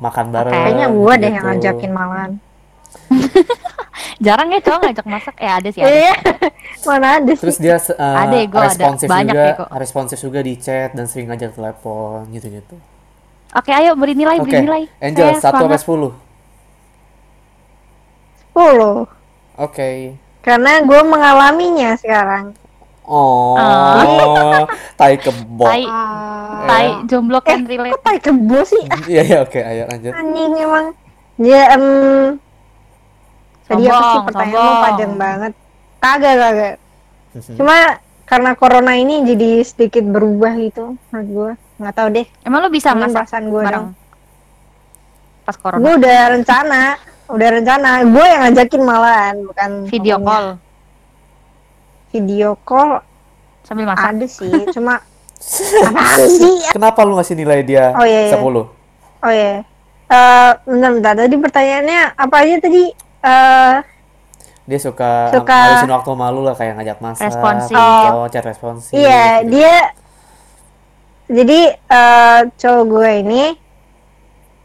makan 0.00 0.26
bareng. 0.32 0.52
Kayaknya 0.54 0.86
gua 0.92 1.12
deh 1.16 1.30
yang 1.30 1.36
gitu. 1.36 1.48
ngajakin 1.48 1.90
malahan. 1.92 2.32
Jarang 4.24 4.48
ya 4.52 4.60
cowok 4.60 4.80
ngajak 4.84 5.06
masak. 5.08 5.34
Eh 5.40 5.50
ada 5.50 5.68
sih, 5.72 5.80
ada. 5.80 5.92
Iya. 5.92 6.14
Mana 6.88 7.06
ada 7.20 7.32
sih? 7.32 7.42
Terus 7.44 7.58
dia 7.60 7.76
eh, 7.76 7.96
Ada 7.96 8.36
ya, 8.36 8.46
gua 8.48 8.60
ada. 8.60 8.68
responsif 8.68 9.06
Banyak 9.08 9.34
juga, 9.34 9.44
ya, 9.44 9.52
kok. 9.56 9.68
responsif 9.80 10.18
juga 10.20 10.40
di 10.44 10.54
chat 10.60 10.90
dan 10.92 11.04
sering 11.08 11.26
ngajak 11.32 11.56
telepon 11.56 12.28
gitu-gitu. 12.32 12.76
Oke, 13.50 13.70
ayo 13.74 13.98
beri 13.98 14.14
nilai, 14.14 14.38
Oke, 14.38 14.46
beri 14.46 14.62
nilai. 14.62 14.82
Angel 15.02 15.34
Saya 15.34 15.50
1 15.50 15.66
sampai. 15.66 15.78
10. 15.78 16.14
10. 18.54 19.06
Oke. 19.58 19.90
Karena 20.40 20.72
gue 20.86 21.00
mengalaminya 21.04 21.98
sekarang. 21.98 22.54
Oh, 23.10 23.58
Ah. 23.58 24.62
tai 25.00 25.14
kebo. 25.16 25.66
Tai, 25.66 25.82
Ah. 25.82 26.62
tai, 26.64 26.86
jomblo 27.04 27.42
kan 27.42 27.58
Kok 27.58 27.68
relate. 27.68 27.98
tai 28.00 28.18
kebo 28.18 28.58
sih? 28.62 28.84
Iya, 29.04 29.22
iya, 29.24 29.38
oke, 29.40 29.58
ayo 29.58 29.82
lanjut. 29.84 30.12
Anjing 30.12 30.52
emang. 30.56 30.86
Dia 31.36 31.60
em 31.72 31.84
tadi 33.64 33.82
apa 33.82 33.90
sih 33.90 33.98
Sombong, 33.98 34.24
pertanyaan 34.24 34.50
lu 34.52 34.62
sombong. 34.62 34.84
panjang 34.84 35.12
banget. 35.16 35.52
Kagak 35.98 36.34
kagak. 36.36 36.74
Cuma 37.52 37.76
karena 38.24 38.50
corona 38.52 38.92
ini 38.94 39.14
jadi 39.24 39.50
sedikit 39.60 40.04
berubah 40.04 40.54
gitu 40.56 40.94
menurut 41.10 41.28
gue. 41.28 41.52
Nggak 41.78 41.94
tahu 41.96 42.08
deh. 42.12 42.26
Emang 42.40 42.58
lu 42.60 42.68
bisa 42.68 42.90
Mungkin 42.90 43.08
masak 43.08 43.24
perasaan 43.24 43.44
gue 43.46 43.60
bareng? 43.60 43.74
dong. 43.74 43.88
Pas 45.42 45.56
corona. 45.56 45.80
Gue 45.80 45.92
udah 45.96 46.18
rencana, 46.30 46.82
udah 47.26 47.48
rencana. 47.52 47.90
Gue 48.04 48.22
yang 48.24 48.40
ngajakin 48.44 48.82
malahan, 48.82 49.34
bukan 49.42 49.70
Video 49.84 50.16
pokoknya. 50.16 50.30
call 50.30 50.46
Video 52.10 52.58
call 52.60 53.00
sambil 53.62 53.86
masak. 53.86 54.10
ada 54.10 54.26
sih, 54.26 54.50
cuma 54.74 54.98
apaan 55.82 56.26
sih? 56.38 56.54
Kenapa 56.68 57.00
lu 57.02 57.14
ngasih 57.14 57.34
nilai 57.34 57.60
dia 57.60 57.92
Oh, 57.92 58.02
iya, 58.02 58.28
iya. 58.28 58.34
10? 58.34 58.42
Oh 58.42 58.66
ya. 59.26 59.62
Eh, 60.10 60.52
bentar 60.64 60.90
bentar. 60.90 61.12
Tadi 61.16 61.36
pertanyaannya 61.36 62.00
apa 62.14 62.36
aja 62.36 62.54
tadi? 62.58 62.84
Eh, 63.20 63.76
Dia 64.62 64.78
suka, 64.78 65.30
Suka- 65.30 65.50
ngabisin 65.50 65.90
waktu 65.92 66.10
malu 66.12 66.40
lah 66.40 66.54
kayak 66.54 66.74
ngajak 66.76 66.98
masak, 67.00 67.26
Responsif. 67.26 67.74
video, 67.74 68.14
chat 68.28 68.44
responsif. 68.44 68.92
iya, 68.92 69.42
gitu. 69.42 69.50
dia 69.52 69.74
jadi 71.28 71.60
eh 71.74 72.40
cowok 72.52 72.84
gue 72.86 73.10
ini 73.20 73.42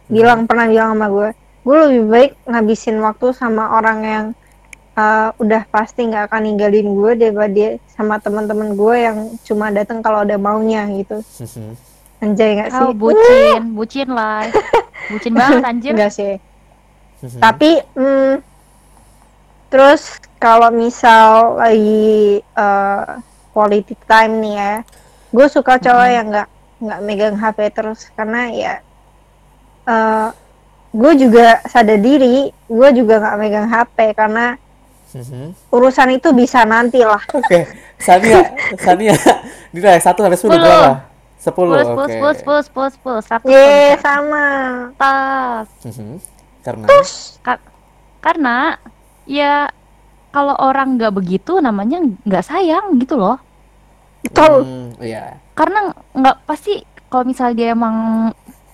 bilang 0.08 0.46
pernah 0.46 0.66
bilang 0.68 0.94
sama 0.94 1.08
gue, 1.10 1.30
gue 1.64 1.78
lebih 1.84 2.04
baik 2.08 2.32
ngabisin 2.44 2.98
waktu 3.00 3.34
sama 3.34 3.74
orang 3.74 4.00
yang 4.02 4.26
eh, 4.96 5.30
udah 5.36 5.62
pasti 5.68 6.08
nggak 6.08 6.32
akan 6.32 6.42
ninggalin 6.48 6.88
gue 6.96 7.12
daripada 7.20 7.52
dia 7.52 7.70
sama 7.92 8.18
teman-teman 8.24 8.74
gue 8.74 8.96
yang 8.96 9.18
cuma 9.44 9.70
datang 9.70 10.00
kalau 10.00 10.24
ada 10.24 10.40
maunya 10.40 10.88
gitu. 10.96 11.20
Anjay 12.24 12.56
nggak 12.58 12.70
sih? 12.72 12.86
Oh, 12.88 12.96
bucin, 12.96 13.62
bucin 13.78 14.10
lah. 14.10 14.48
Bucin 15.12 15.34
banget 15.36 15.64
anjir. 15.68 15.94
Enggak 15.94 16.14
sih. 16.16 16.34
Tapi 17.44 17.84
hmm, 17.94 18.40
terus 19.68 20.24
kalau 20.40 20.72
misal 20.72 21.60
lagi 21.60 22.40
eh, 22.42 23.06
quality 23.52 23.96
time 24.08 24.34
nih 24.40 24.56
ya, 24.56 24.74
gue 25.32 25.48
suka 25.52 25.76
cowok 25.80 26.08
yang 26.08 26.28
nggak 26.32 26.50
nggak 26.76 27.00
megang 27.08 27.38
HP 27.40 27.72
terus 27.72 28.12
karena 28.20 28.52
ya 28.52 28.76
eh 29.88 30.30
gue 30.96 31.12
juga 31.20 31.60
sadar 31.68 32.00
diri, 32.00 32.56
gue 32.56 32.90
juga 32.96 33.20
nggak 33.20 33.38
megang 33.38 33.68
HP 33.68 33.98
karena 34.16 34.56
Mhm. 35.16 35.56
urusan 35.72 36.10
itu 36.12 36.36
bisa 36.36 36.68
nanti 36.68 37.00
lah. 37.00 37.24
Oke, 37.32 37.64
Sania, 37.96 38.44
Sania, 38.84 39.16
nilai 39.72 39.96
1 39.96 40.04
sampai 40.04 40.36
10 40.36 40.44
Sepuluh. 40.44 40.60
berapa? 40.60 40.92
10, 41.36 41.46
Sepuluh, 41.46 41.78
sepuluh, 41.78 42.04
oke. 42.04 42.12
sepuluh, 42.12 42.34
sepuluh, 42.34 42.62
sepuluh, 42.62 42.90
sepuluh, 42.92 43.20
satu. 43.22 43.46
Ye 43.48 43.96
sama. 44.02 44.48
Tas. 44.98 45.68
Mhm. 45.86 46.18
Karena 46.60 46.86
Ka- 47.40 47.66
karena 48.20 48.56
ya 49.24 49.70
kalau 50.34 50.58
orang 50.58 50.98
nggak 50.98 51.14
begitu 51.14 51.62
namanya 51.62 52.02
nggak 52.26 52.44
sayang 52.44 52.98
gitu 52.98 53.16
loh. 53.16 53.38
Betul. 54.26 54.66
Hmm, 54.66 54.90
iya. 55.00 55.38
Karena 55.54 55.94
nggak 56.12 56.44
pasti 56.44 56.82
kalau 57.08 57.24
misalnya 57.24 57.56
dia 57.56 57.68
emang 57.72 57.96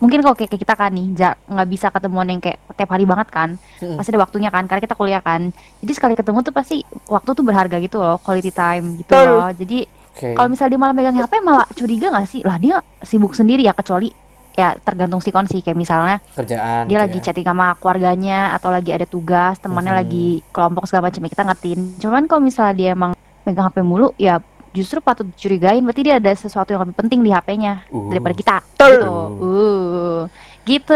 mungkin 0.01 0.20
kalau 0.20 0.34
kayak 0.34 0.50
kita 0.51 0.74
kan 0.74 0.89
nih 0.89 1.13
nggak 1.46 1.67
bisa 1.70 1.88
ketemuan 1.88 2.25
yang 2.25 2.41
kayak 2.41 2.58
tiap 2.74 2.89
hari 2.89 3.05
banget 3.05 3.29
kan 3.29 3.50
Mm-mm. 3.77 3.96
pasti 3.96 4.10
ada 4.10 4.20
waktunya 4.20 4.50
kan 4.50 4.65
karena 4.65 4.81
kita 4.81 4.96
kuliah 4.96 5.22
kan 5.22 5.53
jadi 5.77 5.91
sekali 5.93 6.13
ketemu 6.13 6.41
tuh 6.41 6.51
pasti 6.51 6.77
waktu 7.05 7.29
tuh 7.31 7.43
berharga 7.43 7.77
gitu 7.77 7.98
loh 7.98 8.17
quality 8.17 8.50
time 8.50 8.98
gitu 8.98 9.13
Betul. 9.13 9.29
loh 9.31 9.50
jadi 9.53 9.79
Oke. 10.12 10.27
kalau 10.34 10.48
misalnya 10.50 10.72
dia 10.72 10.81
malah 10.81 10.93
megang 10.93 11.15
HP 11.15 11.34
malah 11.39 11.67
curiga 11.72 12.08
nggak 12.10 12.27
sih 12.27 12.41
lah 12.41 12.58
dia 12.58 12.75
sibuk 13.00 13.31
sendiri 13.31 13.62
ya 13.62 13.72
kecuali 13.72 14.10
ya 14.51 14.75
tergantung 14.75 15.24
sikon 15.24 15.48
sih 15.48 15.62
kayak 15.62 15.79
misalnya 15.79 16.20
Kerjaan 16.34 16.84
dia 16.84 16.98
gitu 16.98 17.03
lagi 17.08 17.17
ya. 17.17 17.24
chatting 17.24 17.48
sama 17.48 17.72
keluarganya 17.79 18.51
atau 18.51 18.67
lagi 18.67 18.91
ada 18.91 19.05
tugas 19.05 19.55
temannya 19.58 19.93
Mhm. 19.93 20.00
lagi 20.01 20.25
kelompok 20.50 20.84
segala 20.84 21.08
macam 21.08 21.22
ya 21.22 21.29
kita 21.29 21.43
ngertiin 21.46 21.79
cuman 21.98 22.22
kalau 22.25 22.41
misalnya 22.41 22.74
dia 22.74 22.89
emang 22.91 23.15
megang 23.41 23.65
HP 23.65 23.79
mulu 23.79 24.12
ya 24.17 24.43
justru 24.72 25.00
patut 25.00 25.28
dicurigain 25.28 25.84
berarti 25.84 26.01
dia 26.01 26.16
ada 26.16 26.32
sesuatu 26.32 26.72
yang 26.72 26.84
lebih 26.84 26.96
penting 26.96 27.20
di 27.20 27.30
HP-nya 27.30 27.84
Uh. 27.92 28.08
daripada 28.08 28.34
kita 28.34 28.56
Betul. 28.75 28.92
gitu 28.92 29.12
uh 29.40 30.22
gitu. 30.62 30.94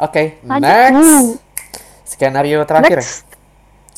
Oke, 0.00 0.40
Lanjut. 0.42 0.64
next. 0.64 1.12
Skenario 2.08 2.64
terakhir. 2.64 3.04
Next. 3.04 3.28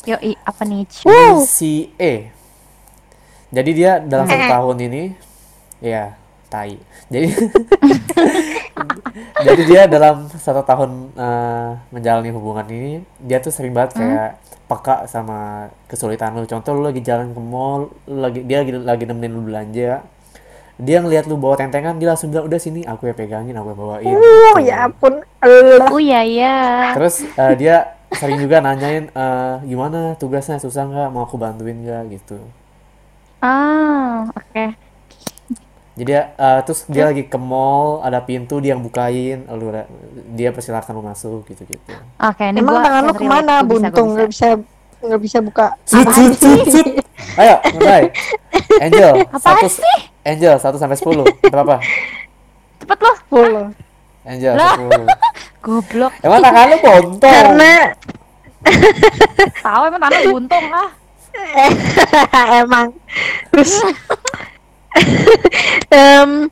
yoi 0.03 0.35
apa 0.43 0.61
nih? 0.67 0.83
Wuh. 1.07 1.47
Si 1.47 1.95
E. 1.95 2.27
Jadi 3.51 3.71
dia 3.71 4.03
dalam 4.03 4.27
satu 4.27 4.47
tahun 4.51 4.77
ini, 4.87 5.03
ya, 5.79 6.15
tai. 6.51 6.75
Jadi, 7.07 7.31
jadi 9.47 9.61
dia 9.63 9.81
dalam 9.87 10.27
satu 10.27 10.67
tahun 10.67 11.15
eh, 11.15 11.69
menjalani 11.95 12.29
hubungan 12.35 12.67
ini, 12.67 13.07
dia 13.23 13.39
tuh 13.39 13.55
sering 13.55 13.71
banget 13.71 13.95
kayak 13.95 14.35
peka 14.67 15.07
sama 15.07 15.71
kesulitan 15.87 16.35
lu. 16.35 16.43
Contoh 16.43 16.75
lu 16.75 16.83
lagi 16.91 16.99
jalan 16.99 17.31
ke 17.31 17.39
mall, 17.39 17.87
lu 18.03 18.19
lagi 18.19 18.43
dia 18.43 18.67
lagi 18.67 18.71
lagi 18.75 19.03
nemenin 19.07 19.31
lu 19.31 19.43
belanja, 19.47 20.03
dia 20.75 20.97
ngeliat 20.99 21.31
lu 21.31 21.39
bawa 21.39 21.55
tentengan, 21.55 21.95
dia 21.95 22.11
langsung 22.11 22.35
bilang 22.35 22.51
udah 22.51 22.59
sini 22.59 22.83
aku 22.83 23.07
yang 23.07 23.15
pegangin, 23.15 23.55
aku 23.55 23.71
yang 23.71 23.79
bawain. 23.79 24.11
Uh, 24.11 24.19
gitu. 24.19 24.59
ya 24.67 24.75
ampun. 24.91 25.13
Oh 25.89 25.97
iya 25.97 26.21
ya 26.21 26.57
Terus 26.93 27.23
eh, 27.25 27.53
dia 27.57 27.95
sering 28.11 28.43
juga 28.43 28.59
nanyain 28.59 29.07
eh, 29.07 29.55
gimana 29.63 30.19
tugasnya 30.19 30.59
susah 30.59 30.83
nggak 30.83 31.09
mau 31.15 31.23
aku 31.23 31.39
bantuin 31.39 31.79
nggak 31.79 32.19
gitu. 32.19 32.37
ah 33.41 34.29
oke 34.37 34.90
Jadi 36.01 36.09
dia, 36.09 36.33
eh, 36.33 36.59
terus 36.65 36.81
dia 36.89 37.13
lagi 37.13 37.29
ke 37.29 37.37
mall 37.37 38.01
ada 38.01 38.17
pintu 38.25 38.57
dia 38.57 38.73
yang 38.73 38.81
bukain, 38.81 39.45
lalu 39.45 39.85
dia 40.33 40.49
persilakan 40.49 40.97
lu 40.97 41.03
masuk 41.05 41.45
gitu 41.45 41.61
gitu. 41.61 41.93
oke 42.17 42.41
ini 42.41 42.57
Emang 42.57 42.73
gua 42.73 42.81
tangan 42.81 43.01
lu 43.05 43.13
ke 43.13 43.21
mana? 43.21 43.61
gua 43.61 43.69
Buntung 43.69 44.07
bisa. 44.09 44.13
nggak 44.17 44.29
bisa 44.33 44.47
nggak 45.05 45.21
bisa 45.21 45.37
buka. 45.45 45.67
Sut, 45.85 46.09
sut, 46.09 46.33
sut, 46.33 46.61
sut. 46.65 46.87
Ayo, 47.37 47.61
mulai. 47.77 48.09
Angel, 48.83 49.13
Apaan 49.29 49.61
satu, 49.61 49.85
Angel 50.25 50.53
satu 50.57 50.77
sampai 50.81 50.97
sepuluh, 50.97 51.25
berapa? 51.45 51.77
cepet 52.81 52.97
loh 52.97 53.15
Full. 53.29 53.53
Angel 54.25 54.53
Lah. 54.57 54.73
sepuluh. 54.73 55.05
goblok 55.69 56.13
Emang 56.25 56.41
tangan 56.41 56.65
lu 56.65 56.77
bontong? 56.81 57.29
Karena 57.29 57.73
tahu 59.61 59.81
emang 59.85 60.01
tanah 60.01 60.19
buntung 60.25 60.65
ah 60.69 60.89
emang 62.65 62.89
terus 63.53 63.77
em 65.91 66.49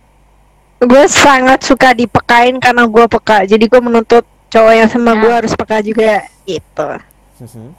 gue 0.80 1.04
sangat 1.06 1.60
suka 1.62 1.92
dipekain 1.92 2.56
karena 2.56 2.84
gue 2.84 3.06
peka 3.10 3.44
jadi 3.44 3.62
gue 3.62 3.82
menuntut 3.82 4.24
cowok 4.48 4.74
yang 4.74 4.88
sama 4.88 5.14
gue 5.14 5.28
Ya. 5.28 5.36
harus 5.36 5.54
peka 5.54 5.78
juga 5.80 6.14
gitu 6.44 6.88
Mhm. 7.40 7.72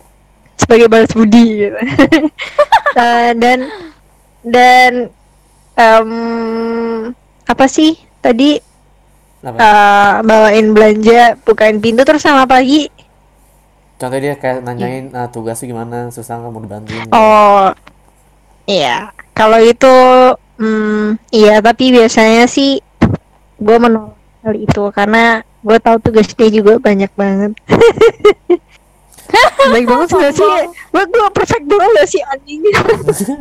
sebagai 0.55 0.87
balas 0.87 1.11
budi 1.11 1.47
gitu. 1.63 1.79
Eh, 2.93 3.31
dan 3.35 3.71
dan 4.43 4.93
em, 5.73 6.11
apa 7.45 7.65
sih 7.65 7.95
tadi 8.19 8.59
Apa? 9.41 9.57
eh, 9.57 10.15
bawain 10.23 10.67
belanja 10.71 11.39
bukain 11.41 11.79
pintu 11.79 12.03
terus 12.03 12.21
sama 12.21 12.45
apa 12.45 12.59
lagi 12.59 12.91
Contohnya 13.95 14.21
dia 14.27 14.35
kayak 14.35 14.59
nanyain 14.61 15.13
ah, 15.13 15.29
tugas 15.29 15.55
tuh 15.57 15.69
gimana, 15.69 16.09
susah 16.09 16.35
nggak 16.37 16.51
mau 16.51 16.59
dibantuin. 16.59 17.05
oh 17.11 17.69
iya 18.65 19.13
kalau 19.31 19.61
itu 19.61 19.95
hmm, 20.61 21.07
iya 21.31 21.59
tapi 21.59 21.91
biasanya 21.91 22.45
sih 22.45 22.79
gue 23.57 23.77
menolak 23.77 24.15
hal 24.41 24.55
itu 24.55 24.83
karena 24.91 25.25
gue 25.61 25.77
tahu 25.77 25.97
tugas 26.01 26.29
dia 26.31 26.49
juga 26.49 26.77
banyak 26.77 27.13
banget 27.13 27.53
baik 29.71 29.87
banget 29.87 30.07
sih 30.09 30.19
gak 30.19 30.35
sih 30.35 30.49
gue 30.91 31.03
gue 31.07 31.29
perfect 31.31 31.65
banget 31.65 31.91
gak 31.95 32.09
sih 32.09 32.23
anjing 32.27 32.61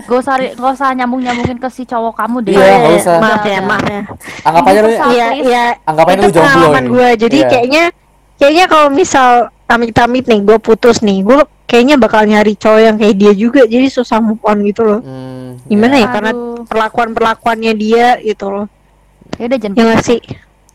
Gak 0.05 0.17
usah, 0.21 0.35
gak 0.37 0.71
usah 0.75 0.89
nyambung-nyambungin 0.93 1.57
ke 1.57 1.69
si 1.69 1.81
cowok 1.83 2.13
kamu 2.15 2.37
deh. 2.43 2.53
Iya, 2.53 2.73
nggak 2.77 2.93
usah. 2.99 3.15
maaf 3.17 3.41
ya 3.41 3.57
Udah, 3.57 3.65
maaf 3.65 3.85
ya 3.85 4.01
Anggap 4.43 4.63
aja 4.65 4.79
lu 4.79 4.89
Iya, 4.89 5.27
iya. 5.35 5.63
Anggap 5.83 6.05
aja 6.05 6.13
itu 6.13 6.21
lu 6.21 6.31
jomblo 6.31 6.45
pengalaman 6.45 6.83
ini. 6.83 6.91
gue. 6.91 7.09
Jadi 7.17 7.37
Iya. 7.37 7.49
kayaknya 7.49 7.83
kayaknya 8.37 8.65
kalau 8.67 8.87
misal 8.91 9.29
tamit-tamit 9.69 10.25
nih, 10.25 10.41
gue 10.41 10.57
putus 10.57 10.99
nih, 10.99 11.21
gue 11.21 11.37
kayaknya 11.63 11.95
bakal 11.95 12.25
nyari 12.25 12.57
cowok 12.57 12.81
yang 12.81 12.97
kayak 12.97 13.15
dia 13.15 13.33
juga. 13.37 13.61
Jadi 13.63 13.85
susah 13.85 14.17
move 14.17 14.41
on 14.41 14.65
gitu 14.65 14.81
loh. 14.81 14.99
Hmm, 14.99 15.61
Gimana 15.63 15.95
ya. 15.95 16.01
ya? 16.01 16.07
Karena 16.09 16.31
perlakuan 16.65 17.13
perlakuannya 17.13 17.73
dia 17.73 18.17
gitu 18.17 18.49
loh. 18.49 18.65
Ya 19.37 19.45
udah 19.45 19.59
jangan 19.61 19.77
Ya 19.77 19.83
nggak 19.85 20.01
sih? 20.01 20.19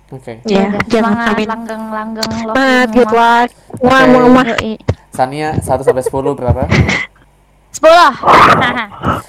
Oke. 0.09 0.33
Ya, 0.47 0.71
Udah, 0.71 0.87
jangan 0.87 1.13
amin. 1.27 1.47
langgeng-langgeng 1.51 2.29
lo. 2.47 2.53
Semangat, 2.55 2.89
good 2.95 3.11
luck. 3.11 3.49
Wah, 3.83 4.03
wah, 4.07 4.25
wah. 4.31 4.47
Sania 5.11 5.49
1 5.59 5.83
sampai 5.83 6.05
10 6.05 6.39
berapa? 6.39 6.63
Sepuluh. 7.75 8.13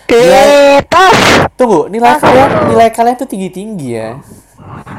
Ketos. 0.06 1.18
Tunggu, 1.58 1.90
nilai 1.90 2.14
kalian 2.16 2.50
nilai 2.70 2.90
kalian 2.92 3.16
tuh 3.18 3.26
tinggi-tinggi 3.26 3.90
ya. 3.90 4.22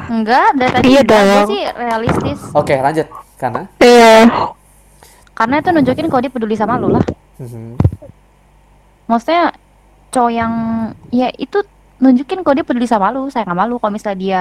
Enggak, 0.07 0.51
dari 0.55 0.71
tadi 0.73 0.87
Iya 0.89 1.01
dong. 1.03 1.47
sih 1.47 1.61
realistis. 1.69 2.39
Oke, 2.51 2.75
lanjut. 2.75 3.07
Karena 3.37 3.63
Iya. 3.79 4.27
Karena 5.37 5.61
itu 5.61 5.69
nunjukin 5.69 6.09
kalau 6.09 6.21
dia 6.25 6.33
peduli 6.33 6.57
sama 6.57 6.81
lo 6.81 6.89
lah. 6.97 7.05
Mhm. 7.37 7.77
Maksudnya 9.05 9.53
cowok 10.09 10.31
yang 10.33 10.53
ya 11.13 11.29
itu 11.37 11.61
nunjukin 12.01 12.41
kalau 12.41 12.57
dia 12.57 12.65
peduli 12.65 12.89
sama 12.89 13.13
lu, 13.13 13.29
sayang 13.29 13.53
sama 13.53 13.69
lu. 13.69 13.77
Kalau 13.77 13.93
misalnya 13.93 14.17
dia 14.17 14.39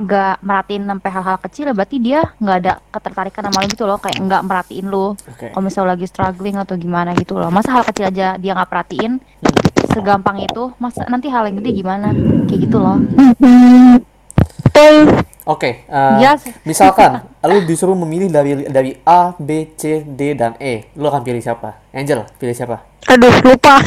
nggak 0.00 0.40
merhatiin 0.40 0.84
sampai 0.88 1.10
hal-hal 1.12 1.38
kecil, 1.44 1.64
ya 1.68 1.74
berarti 1.76 1.96
dia 2.00 2.20
nggak 2.40 2.56
ada 2.64 2.72
ketertarikan 2.88 3.42
sama 3.48 3.58
lu 3.60 3.66
gitu 3.68 3.84
loh, 3.84 3.98
kayak 4.00 4.16
nggak 4.20 4.42
merhatiin 4.48 4.86
lu. 4.88 5.12
Oke. 5.12 5.52
Kalau 5.52 5.64
misalnya 5.64 5.92
lagi 5.96 6.06
struggling 6.08 6.56
atau 6.56 6.74
gimana 6.80 7.12
gitu 7.16 7.36
loh. 7.36 7.52
Masa 7.52 7.76
hal 7.76 7.84
kecil 7.84 8.08
aja 8.08 8.40
dia 8.40 8.52
nggak 8.56 8.70
perhatiin, 8.72 9.20
segampang 9.92 10.40
itu, 10.40 10.72
masa 10.80 11.04
nanti 11.08 11.28
hal 11.28 11.48
yang 11.48 11.60
gede 11.60 11.70
gimana? 11.84 12.16
Kayak 12.48 12.60
gitu 12.64 12.76
loh. 12.80 12.96
Betul. 14.70 15.26
Oke, 15.50 15.82
eh, 15.82 16.16
Yes. 16.22 16.46
misalkan 16.62 17.26
lu 17.50 17.66
disuruh 17.66 17.98
memilih 17.98 18.30
dari 18.30 18.70
dari 18.70 18.92
A, 19.02 19.34
B, 19.34 19.74
C, 19.74 20.06
D 20.06 20.38
dan 20.38 20.54
E, 20.62 20.86
lu 20.94 21.10
akan 21.10 21.26
pilih 21.26 21.42
siapa? 21.42 21.82
Angel, 21.90 22.22
pilih 22.38 22.54
siapa? 22.54 22.86
Aduh, 23.10 23.34
lupa. 23.42 23.82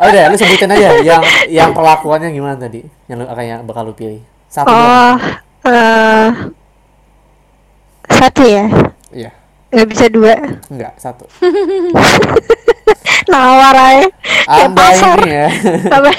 Oh 0.00 0.08
udah, 0.08 0.32
lu 0.32 0.36
sebutin 0.40 0.72
aja 0.72 0.96
yang 1.04 1.20
yang 1.44 1.70
perlakuannya 1.76 2.32
gimana 2.32 2.56
tadi? 2.56 2.80
Yang 3.04 3.20
lu 3.20 3.26
akan 3.28 3.44
yang 3.44 3.60
bakal 3.68 3.84
lu 3.84 3.92
pilih. 3.92 4.24
Satu 4.48 4.72
doang. 4.72 4.80
Oh, 4.80 5.68
eh 5.68 6.28
satu 8.08 8.42
ya. 8.48 8.64
Iya. 9.12 9.30
Nggak 9.70 9.88
bisa 9.88 10.04
dua. 10.06 10.34
Enggak, 10.66 10.92
satu. 10.96 11.24
Nawar 13.30 13.76
aja. 13.76 14.06
Kayak 14.42 14.70
pasar. 14.74 15.18
ini 15.20 15.30
ya. 15.32 15.48
apa 15.96 16.10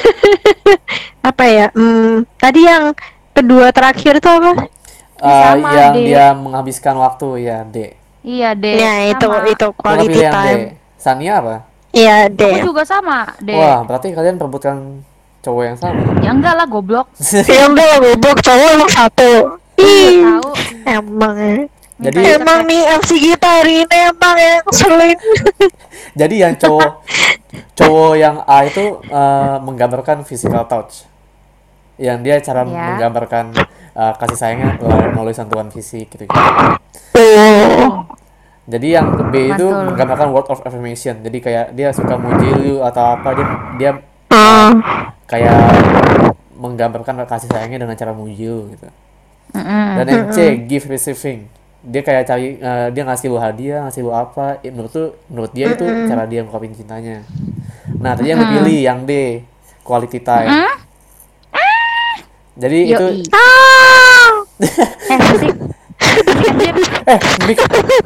apa 1.29 1.43
ya 1.45 1.67
hmm, 1.69 2.23
tadi 2.35 2.61
yang 2.63 2.95
kedua 3.31 3.69
terakhir 3.69 4.17
itu 4.17 4.29
apa 4.29 4.51
Eh, 5.21 5.29
Sama, 5.29 5.69
yang 5.69 5.93
D. 5.93 5.99
dia 6.03 6.25
menghabiskan 6.33 6.97
waktu 6.97 7.45
ya, 7.45 7.61
D. 7.61 7.93
Iya 8.23 8.57
deh. 8.57 8.73
ya 8.73 8.93
itu 9.07 9.27
itu 9.45 9.65
Lu 9.65 9.75
quality 9.75 10.17
yang 10.17 10.33
D. 10.33 10.37
time 10.39 10.63
Sania 10.95 11.33
apa? 11.37 11.55
iya 11.91 12.25
Aku 12.25 12.37
deh 12.39 12.55
juga 12.63 12.81
sama 12.81 13.29
deh. 13.37 13.53
Wah, 13.53 13.85
berarti 13.85 14.09
kalian 14.09 14.41
perebutkan 14.41 15.05
cowok 15.41 15.61
yang 15.63 15.77
sama. 15.77 16.01
Ya 16.21 16.31
enggak 16.31 16.53
lah 16.55 16.65
goblok. 16.65 17.05
ya 17.21 17.67
udah 17.67 17.85
goblok 17.99 18.37
cowok 18.39 18.67
emang 18.71 18.89
satu 18.89 19.61
ih 19.77 20.21
Tahu. 20.21 20.47
emang 20.87 21.33
ya 21.37 21.55
Jadi 22.01 22.21
emang 22.33 22.65
nih 22.65 22.81
MC 22.97 23.09
kita 23.13 23.61
hari 23.61 23.85
ini 23.85 23.97
emang 24.09 24.33
ya 24.33 24.57
ngeselin 24.65 25.17
jadi 26.19 26.35
yang 26.49 26.53
cowok 26.57 26.91
cowok 27.77 28.13
yang 28.17 28.41
A 28.49 28.65
itu 28.65 28.97
eh, 29.05 29.57
menggambarkan 29.61 30.25
physical 30.25 30.65
touch. 30.65 31.05
Yang 32.01 32.17
dia 32.25 32.35
cara 32.41 32.65
Ya. 32.65 32.97
menggambarkan 32.97 33.53
eh, 33.93 34.13
kasih 34.17 34.37
sayangnya 34.37 34.81
melalui 34.81 35.09
melalui 35.13 35.35
sentuhan 35.37 35.69
fisik 35.69 36.09
gitu. 36.09 36.25
-gitu. 36.25 36.41
Jadi 38.65 38.87
yang 38.93 39.13
B 39.29 39.51
itu 39.51 39.65
Mantul. 39.67 39.93
menggambarkan 39.93 40.27
word 40.33 40.47
of 40.49 40.61
affirmation. 40.65 41.21
Jadi 41.21 41.37
kayak 41.37 41.65
dia 41.77 41.93
suka 41.93 42.17
muji 42.17 42.49
lu 42.49 42.73
atau 42.81 43.13
apa 43.13 43.29
dia 43.37 43.45
dia 43.77 43.91
ah 44.33 44.73
kayak 45.29 45.53
menggambarkan 46.55 47.29
kasih 47.29 47.49
sayangnya 47.51 47.85
dengan 47.85 47.93
cara 47.93 48.09
muji 48.13 48.45
lu 48.47 48.73
gitu. 48.73 48.89
Dan 50.01 50.05
yang 50.09 50.25
C 50.33 50.57
give 50.65 50.89
receiving. 50.89 51.60
Dia 51.81 52.01
kayak 52.01 52.23
cari 52.23 52.47
eh, 52.55 52.87
dia 52.89 53.03
ngasih 53.03 53.27
lu 53.27 53.37
hadiah, 53.37 53.85
ngasih 53.85 54.01
lu 54.01 54.11
apa, 54.11 54.61
eh, 54.61 54.69
menurut 54.69 54.91
tuh 54.91 55.07
menurut 55.27 55.49
dia 55.49 55.69
itu 55.69 55.81
cara 56.05 56.23
dia 56.25 56.41
ngungkapin 56.41 56.71
cintanya. 56.71 57.25
Nah, 57.97 58.13
tadi 58.13 58.29
yang 58.29 58.37
lu 58.37 58.47
pilih 58.51 58.79
yang 58.79 58.99
D, 59.01 59.41
quality 59.81 60.19
time. 60.19 60.49
Jadi 62.53 62.79
itu 62.85 63.01
Yoi. 63.01 63.23
ah 63.31 64.29
Eh, 67.01 67.07
eh 67.07 67.19
mik 67.47 67.57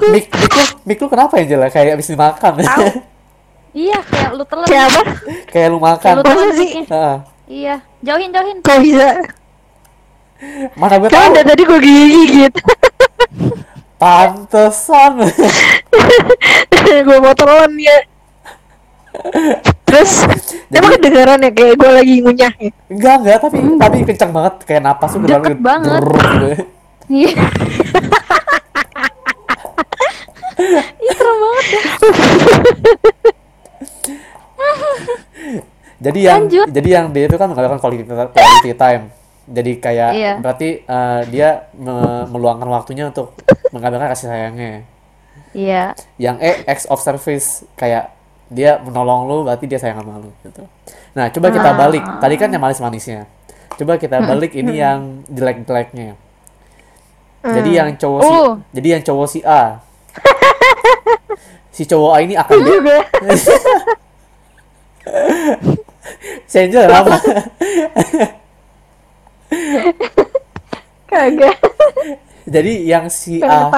mik 0.08 0.26
mik 0.30 0.46
lu 0.48 0.64
mik 0.86 0.98
lu 0.98 1.08
kenapa 1.10 1.34
Angel 1.36 1.60
kayak 1.68 1.96
habis 1.96 2.08
dimakan. 2.08 2.54
Iya, 3.76 4.00
kayak 4.08 4.32
lu 4.32 4.44
telan. 4.48 4.68
kayak 4.72 4.88
lu 4.88 5.02
Kayak 5.52 5.70
makan. 5.76 6.14
lu 6.16 6.24
telan 6.24 6.50
sih? 6.56 6.72
Heeh. 6.88 7.16
Iya, 7.46 7.76
jauhin 8.00 8.32
jauhin. 8.32 8.58
kok 8.64 8.80
bisa 8.80 9.20
Mana 10.80 10.96
gue 10.96 11.12
kan 11.12 11.28
tahu. 11.28 11.36
dari 11.36 11.44
tadi 11.46 11.64
gue 11.66 11.80
gigit 11.84 12.54
Pantesan. 13.96 15.14
gue 16.86 17.18
mau 17.18 17.34
telan 17.34 17.74
ya 17.76 17.98
terus 19.86 20.28
emang 20.70 20.92
kedengaran 20.94 21.40
ya 21.40 21.50
kayak 21.50 21.80
gue 21.80 21.88
lagi 21.90 22.14
ngunyah 22.20 22.52
ya 22.52 22.72
enggak 22.92 23.16
enggak 23.16 23.38
tapi 23.40 23.58
tapi 23.80 23.98
kencang 24.04 24.32
banget 24.32 24.54
kayak 24.68 24.82
napas 24.84 25.16
tuh 25.16 25.24
Deket 25.24 25.56
banget. 25.58 26.02
gitu. 26.04 26.50
Iya. 27.08 27.32
Ih, 30.56 31.12
serem 31.12 31.38
banget 31.38 31.66
ya. 31.70 31.82
Jadi 35.96 36.20
yang 36.22 36.44
Lanjut. 36.44 36.68
jadi 36.70 36.90
yang 36.92 37.06
dia 37.10 37.26
itu 37.26 37.36
kan 37.36 37.48
mengatakan 37.48 37.80
quality, 37.80 38.04
quality 38.06 38.72
time. 38.76 39.04
Jadi 39.46 39.72
kayak 39.78 40.12
Iya. 40.12 40.34
berarti 40.42 40.70
eh, 40.82 41.22
dia 41.30 41.50
me- 41.72 42.26
meluangkan 42.28 42.66
waktunya 42.66 43.10
untuk 43.10 43.38
menggambarkan 43.70 44.10
kasih 44.12 44.28
sayangnya. 44.28 44.82
Iya. 45.54 45.94
Yang 46.18 46.36
E 46.42 46.52
acts 46.66 46.86
of 46.90 46.98
service 47.00 47.62
kayak 47.76 48.10
dia 48.46 48.78
menolong 48.78 49.26
lu 49.26 49.38
berarti 49.42 49.66
dia 49.66 49.78
sayang 49.78 50.02
sama 50.02 50.18
lu 50.18 50.30
gitu. 50.42 50.66
Nah, 51.14 51.30
coba 51.30 51.50
kita 51.50 51.70
Ah. 51.72 51.78
balik. 51.78 52.04
Tadi 52.20 52.36
kan 52.36 52.50
yang 52.50 52.62
manis-manisnya. 52.62 53.26
Coba 53.76 53.96
kita 53.96 54.22
balik 54.22 54.54
ini 54.54 54.78
yang 54.78 55.22
jelek-jeleknya. 55.28 56.16
Jadi 57.46 57.70
yang 57.72 57.94
cowok 57.94 58.22
si 58.22 58.34
Oh. 58.34 58.52
jadi 58.72 58.88
yang 58.98 59.04
cowok 59.04 59.28
si 59.28 59.40
A. 59.46 59.78
si 61.70 61.84
cowok 61.86 62.12
A 62.12 62.18
ini 62.20 62.34
akan 62.34 62.58
juga 62.58 62.98
si 66.46 66.56
Angel 66.58 66.88
apa? 66.88 67.16
kagak 71.12 71.58
Jadi 72.46 72.86
yang 72.86 73.10
si 73.10 73.42
A 73.42 73.74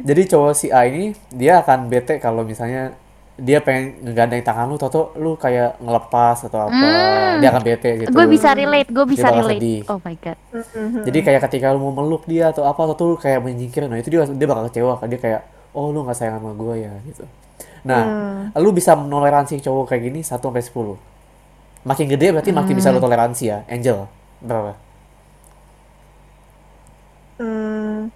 Jadi 0.00 0.22
cowok 0.32 0.52
si 0.56 0.72
A 0.72 0.88
ini 0.88 1.12
dia 1.28 1.60
akan 1.60 1.92
bete 1.92 2.16
kalau 2.16 2.48
misalnya 2.48 2.96
dia 3.36 3.60
pengen 3.60 4.00
ngegandeng 4.00 4.40
tangan 4.40 4.64
lu, 4.64 4.80
tau 4.80 5.12
lu 5.20 5.36
kayak 5.36 5.76
ngelepas 5.76 6.48
atau 6.48 6.72
apa, 6.72 6.72
Hmm. 6.72 7.36
dia 7.44 7.52
akan 7.52 7.62
bete 7.68 7.90
gitu. 8.00 8.08
Gue 8.08 8.26
bisa 8.32 8.56
relate, 8.56 8.88
gue 8.88 9.04
bisa 9.04 9.28
relate. 9.28 9.60
sedih. 9.60 9.80
Oh 9.92 10.00
my 10.00 10.16
god. 10.16 10.38
Jadi 11.04 11.18
kayak 11.20 11.40
ketika 11.44 11.68
lu 11.76 11.84
mau 11.84 11.92
meluk 12.00 12.24
dia 12.24 12.48
atau 12.48 12.64
apa, 12.64 12.80
atau 12.88 13.12
lu 13.12 13.16
kayak 13.20 13.44
menyingkir, 13.44 13.84
nah 13.92 14.00
itu 14.00 14.08
dia 14.08 14.24
dia 14.24 14.46
bakal 14.48 14.72
kecewa, 14.72 14.96
kan 14.96 15.12
dia 15.12 15.20
kayak, 15.20 15.44
oh 15.76 15.92
lu 15.92 16.00
nggak 16.08 16.16
sayang 16.16 16.40
sama 16.40 16.56
gue 16.56 16.74
ya 16.88 16.92
gitu. 17.04 17.28
Nah, 17.84 18.02
lu 18.56 18.72
bisa 18.72 18.96
menoleransi 18.96 19.60
cowok 19.60 19.92
kayak 19.92 20.02
gini 20.08 20.20
1 20.24 20.40
sampai 20.40 20.64
10. 20.64 20.96
Makin 21.84 22.06
gede 22.08 22.26
berarti 22.32 22.50
makin 22.56 22.72
bisa 22.72 22.88
lu 22.88 23.04
toleransi 23.04 23.44
ya, 23.52 23.58
Angel. 23.68 24.08
Berapa? 24.40 24.80
Hmm, 27.36 28.08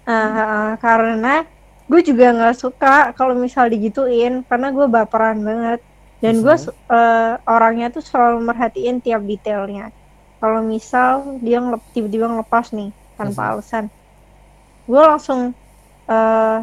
Ah, 0.07 0.79
karena 0.79 1.43
gue 1.87 2.01
juga 2.03 2.31
nggak 2.35 2.57
suka 2.59 3.11
kalau 3.15 3.35
misal 3.35 3.67
digituin 3.71 4.43
karena 4.47 4.71
gue 4.71 4.87
baperan 4.87 5.39
banget 5.43 5.81
dan 6.19 6.35
gue 6.43 6.57
eh, 6.91 7.35
orangnya 7.47 7.91
tuh 7.91 8.03
selalu 8.03 8.39
merhatiin 8.43 8.99
tiap 8.99 9.23
detailnya 9.23 9.91
kalau 10.39 10.63
misal 10.63 11.39
dia 11.43 11.59
tiba-tiba 11.91 12.27
ngelepas 12.27 12.71
nih 12.71 12.91
tanpa 13.15 13.43
Mhm. 13.43 13.51
alasan 13.55 13.85
gue 14.87 15.03
langsung 15.03 15.41
eh 16.07 16.59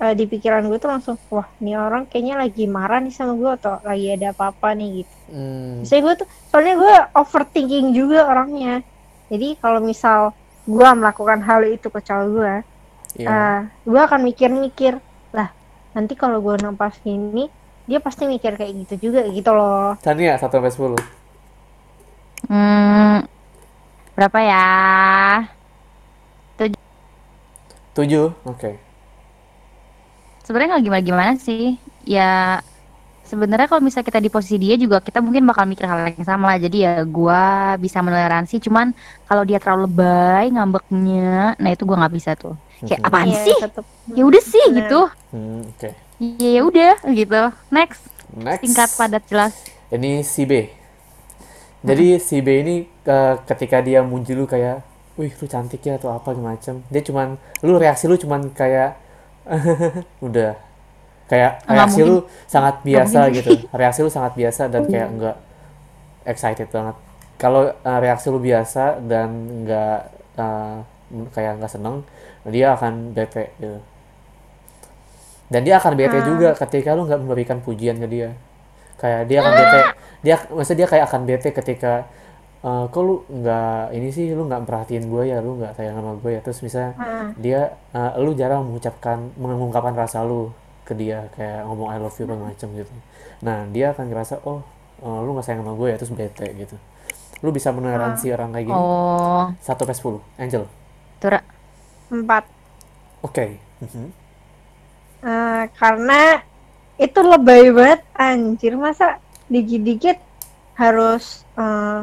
eh, 0.00 0.14
di 0.14 0.24
pikiran 0.26 0.66
gue 0.66 0.78
tuh 0.78 0.90
langsung 0.90 1.16
wah 1.30 1.46
ini 1.58 1.78
orang 1.78 2.06
kayaknya 2.08 2.34
lagi 2.40 2.64
marah 2.66 2.98
nih 2.98 3.14
sama 3.14 3.34
gue 3.38 3.50
atau 3.54 3.78
lagi 3.82 4.06
ada 4.10 4.34
apa-apa 4.34 4.74
nih 4.74 4.90
gitu 5.02 5.14
Hmm. 5.24 5.80
Biasanya 5.80 6.02
gue 6.04 6.14
tuh, 6.20 6.28
soalnya 6.52 6.74
gue 6.76 6.94
overthinking 7.16 7.96
juga 7.96 8.28
orangnya. 8.28 8.84
Jadi 9.32 9.56
kalau 9.56 9.80
misal 9.80 10.36
gue 10.68 10.84
melakukan 10.84 11.40
hal 11.40 11.64
itu 11.64 11.88
ke 11.88 12.00
cowok 12.04 12.26
gue, 12.28 12.54
Iya. 13.24 13.72
gue 13.88 14.00
akan 14.04 14.20
mikir-mikir, 14.20 15.00
lah 15.32 15.48
nanti 15.96 16.12
kalau 16.12 16.44
gue 16.44 16.60
nampas 16.60 17.00
ini, 17.08 17.48
dia 17.88 18.04
pasti 18.04 18.28
mikir 18.28 18.52
kayak 18.60 18.84
gitu 18.84 19.08
juga 19.10 19.24
gitu 19.32 19.50
loh. 19.56 19.96
Tania 20.04 20.36
1 20.36 20.60
sampai 20.60 20.72
10. 20.72 21.00
Hmm, 22.52 23.24
berapa 24.12 24.38
ya? 24.44 24.68
7. 27.96 28.36
Oke. 28.44 28.76
Sebenarnya 30.44 30.76
nggak 30.76 30.84
gimana-gimana 30.86 31.32
sih. 31.40 31.80
Ya 32.04 32.60
sebenarnya 33.24 33.66
kalau 33.66 33.80
misalnya 33.80 34.06
kita 34.06 34.20
di 34.20 34.28
posisi 34.28 34.60
dia 34.60 34.76
juga 34.76 35.00
kita 35.00 35.24
mungkin 35.24 35.48
bakal 35.48 35.64
mikir 35.64 35.88
hal 35.88 36.12
yang 36.12 36.26
sama 36.28 36.54
lah. 36.54 36.58
Jadi 36.60 36.84
ya 36.84 37.00
gua 37.08 37.74
bisa 37.80 38.04
menoleransi. 38.04 38.60
Cuman 38.60 38.92
kalau 39.24 39.42
dia 39.48 39.56
terlalu 39.58 39.88
lebay 39.88 40.52
ngambeknya, 40.52 41.56
nah 41.56 41.70
itu 41.72 41.82
gua 41.88 41.96
nggak 42.04 42.14
bisa 42.14 42.36
tuh. 42.36 42.54
Kayak 42.84 43.00
Mhm. 43.00 43.08
apaan 43.08 43.28
Iya, 43.32 43.40
sih? 43.48 43.56
Ya 44.12 44.22
udah 44.28 44.42
sih 44.44 44.64
Bener. 44.68 44.76
gitu. 44.84 45.00
Hmm, 45.32 45.60
oke. 45.72 45.90
Ya 46.20 46.48
ya 46.52 46.62
udah 46.62 46.94
gitu. 47.10 47.42
Next, 47.72 48.02
Next. 48.36 48.62
singkat 48.62 48.90
padat 49.00 49.24
jelas. 49.26 49.52
Ini 49.88 50.20
si 50.20 50.44
B. 50.44 50.68
Jadi 51.84 52.16
si 52.16 52.40
B 52.40 52.48
ini 52.64 52.76
eh, 53.04 53.34
ketika 53.44 53.84
dia 53.84 54.00
muncul 54.00 54.44
lu 54.44 54.46
kayak, 54.48 54.80
wih 55.20 55.28
lu 55.36 55.46
cantik 55.48 55.84
ya 55.84 56.00
atau 56.00 56.12
apa 56.12 56.32
macam. 56.32 56.80
Dia 56.88 57.02
cuman, 57.04 57.36
lu 57.60 57.76
reaksi 57.76 58.08
lu 58.08 58.16
cuman 58.16 58.48
kayak, 58.56 58.96
udah. 60.26 60.52
Kayak 61.24 61.64
Nggak 61.64 61.72
reaksi 61.72 62.00
mungkin. 62.00 62.12
lu 62.12 62.18
sangat 62.44 62.74
biasa 62.84 63.20
gitu. 63.32 63.50
Reaksi 63.80 64.00
lu 64.00 64.10
sangat 64.12 64.32
biasa 64.36 64.62
dan 64.68 64.82
kayak 64.86 65.08
enggak 65.08 65.36
excited 66.24 66.68
banget. 66.68 66.96
Kalau 67.36 67.62
eh, 67.68 67.98
reaksi 68.00 68.26
lu 68.28 68.40
biasa 68.40 69.00
dan 69.04 69.28
enggak 69.64 69.98
eh, 70.36 70.76
kayak 71.32 71.52
enggak 71.60 71.72
seneng, 71.72 72.04
dia 72.44 72.76
akan 72.76 73.12
bete 73.12 73.52
gitu. 73.56 73.80
Dan 75.48 75.60
dia 75.62 75.76
akan 75.76 75.92
bete 75.94 76.18
Ah. 76.18 76.24
juga 76.24 76.48
ketika 76.56 76.96
lu 76.96 77.04
nggak 77.04 77.20
memberikan 77.20 77.58
pujian 77.60 78.00
ke 78.00 78.08
dia. 78.08 78.28
Kayak 78.96 79.28
dia 79.28 79.38
akan 79.44 79.52
bete, 79.52 79.80
dia 80.24 80.36
maksudnya 80.48 80.78
dia 80.84 80.88
kayak 80.88 81.04
akan 81.08 81.20
bete 81.24 81.48
ketika 81.52 81.92
eh, 82.64 82.84
kok 82.88 83.02
lu 83.04 83.14
nggak 83.28 83.92
ini 83.92 84.08
sih 84.08 84.32
lu 84.32 84.48
nggak 84.48 84.64
perhatiin 84.64 85.04
gue 85.06 85.22
ya, 85.28 85.38
lu 85.38 85.60
nggak 85.60 85.76
sayang 85.76 85.96
sama 86.00 86.12
gue 86.18 86.30
ya. 86.32 86.40
Terus 86.40 86.58
misalnya 86.64 86.92
Ah. 86.96 87.28
dia 87.36 87.60
eh, 87.92 88.12
lu 88.18 88.32
jarang 88.32 88.64
mengucapkan 88.64 89.18
mengungkapkan 89.36 89.94
rasa 89.94 90.24
lu 90.24 90.50
ke 90.84 90.92
dia 90.92 91.28
kayak 91.32 91.64
ngomong 91.64 91.88
I 91.92 91.98
love 92.00 92.16
you 92.16 92.24
apa 92.24 92.36
macam 92.36 92.68
gitu. 92.72 92.92
Nah, 93.40 93.68
dia 93.68 93.92
akan 93.92 94.04
ngerasa 94.08 94.40
oh 94.44 94.60
eh, 95.00 95.18
lu 95.20 95.30
nggak 95.32 95.44
sayang 95.44 95.60
sama 95.62 95.76
gue 95.76 95.88
ya 95.92 95.96
terus 95.96 96.12
bete 96.12 96.46
gitu. 96.56 96.76
Lu 97.44 97.52
bisa 97.52 97.68
meneransi 97.70 98.32
orang 98.32 98.56
kayak 98.56 98.66
gini. 98.72 98.76
Oh, 98.80 99.52
Satu 99.60 99.84
sampai 99.84 99.96
sepuluh, 99.96 100.20
Angel. 100.40 100.64
tur 101.20 101.36
Empat. 102.08 102.44
Oke. 103.20 103.60
Mhm. 103.80 104.06
Eh, 105.24 105.64
karena 105.76 106.40
itu 106.96 107.20
lebay 107.20 107.72
banget 107.72 108.00
anjir 108.14 108.76
masa 108.76 109.18
dikit-dikit 109.48 110.20
harus 110.76 111.44
eh, 111.56 112.00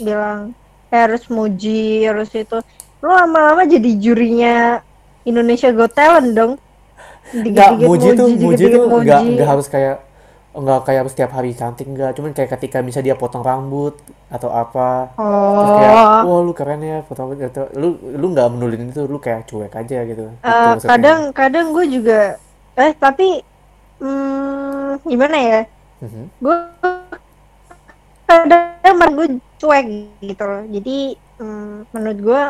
bilang 0.00 0.56
eh, 0.90 1.00
harus 1.00 1.26
muji 1.30 2.06
harus 2.06 2.30
itu. 2.34 2.58
Lu 3.04 3.10
lama-lama 3.12 3.68
jadi 3.68 3.90
jurinya 4.00 4.80
Indonesia 5.28 5.70
Got 5.70 5.92
Talent 5.94 6.30
dong. 6.32 6.52
Nggak, 7.32 7.70
muji 7.80 8.08
tuh, 8.14 8.28
muji 8.36 8.64
tuh 8.68 8.84
nggak 8.84 9.20
nggak 9.34 9.48
harus 9.48 9.66
kayak 9.72 9.96
nggak 10.54 10.80
kayak 10.86 10.98
harus 11.02 11.12
setiap 11.18 11.34
hari 11.34 11.50
cantik 11.50 11.90
nggak, 11.90 12.14
cuman 12.14 12.30
kayak 12.30 12.54
ketika 12.54 12.78
misalnya 12.78 13.10
dia 13.10 13.16
potong 13.18 13.42
rambut 13.42 13.98
atau 14.30 14.54
apa, 14.54 15.10
terus 15.18 15.72
kayak 15.82 15.94
oh. 15.98 16.22
Wah 16.30 16.40
lu 16.46 16.52
keren 16.54 16.78
ya 16.78 17.02
potong 17.02 17.34
rambut 17.34 17.42
atau 17.50 17.66
lu 17.74 17.98
lu 17.98 18.26
nggak 18.30 18.48
menulin 18.54 18.86
itu, 18.86 19.02
lu 19.10 19.18
kayak 19.18 19.50
cuek 19.50 19.74
aja 19.74 19.98
gitu. 20.06 20.30
Gitu 20.30 20.46
maksudnya. 20.46 20.90
kadang 20.94 21.20
kadang 21.34 21.66
gue 21.74 21.84
juga 21.90 22.38
eh 22.78 22.94
tapi 22.94 23.42
hmm, 23.98 25.02
gimana 25.10 25.36
ya? 25.42 25.60
Mhm. 26.06 26.22
gue 26.38 26.56
kadang 28.30 29.10
gue 29.10 29.26
cuek 29.64 29.86
gitu 30.20 30.44
loh 30.44 30.62
jadi 30.68 30.96
hmm, 31.40 31.88
menurut 31.90 32.18
gue 32.20 32.42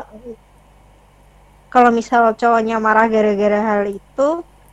kalau 1.68 1.90
misal 1.90 2.34
cowoknya 2.34 2.76
marah 2.76 3.06
gara-gara 3.06 3.60
hal 3.62 3.82
itu 3.88 4.28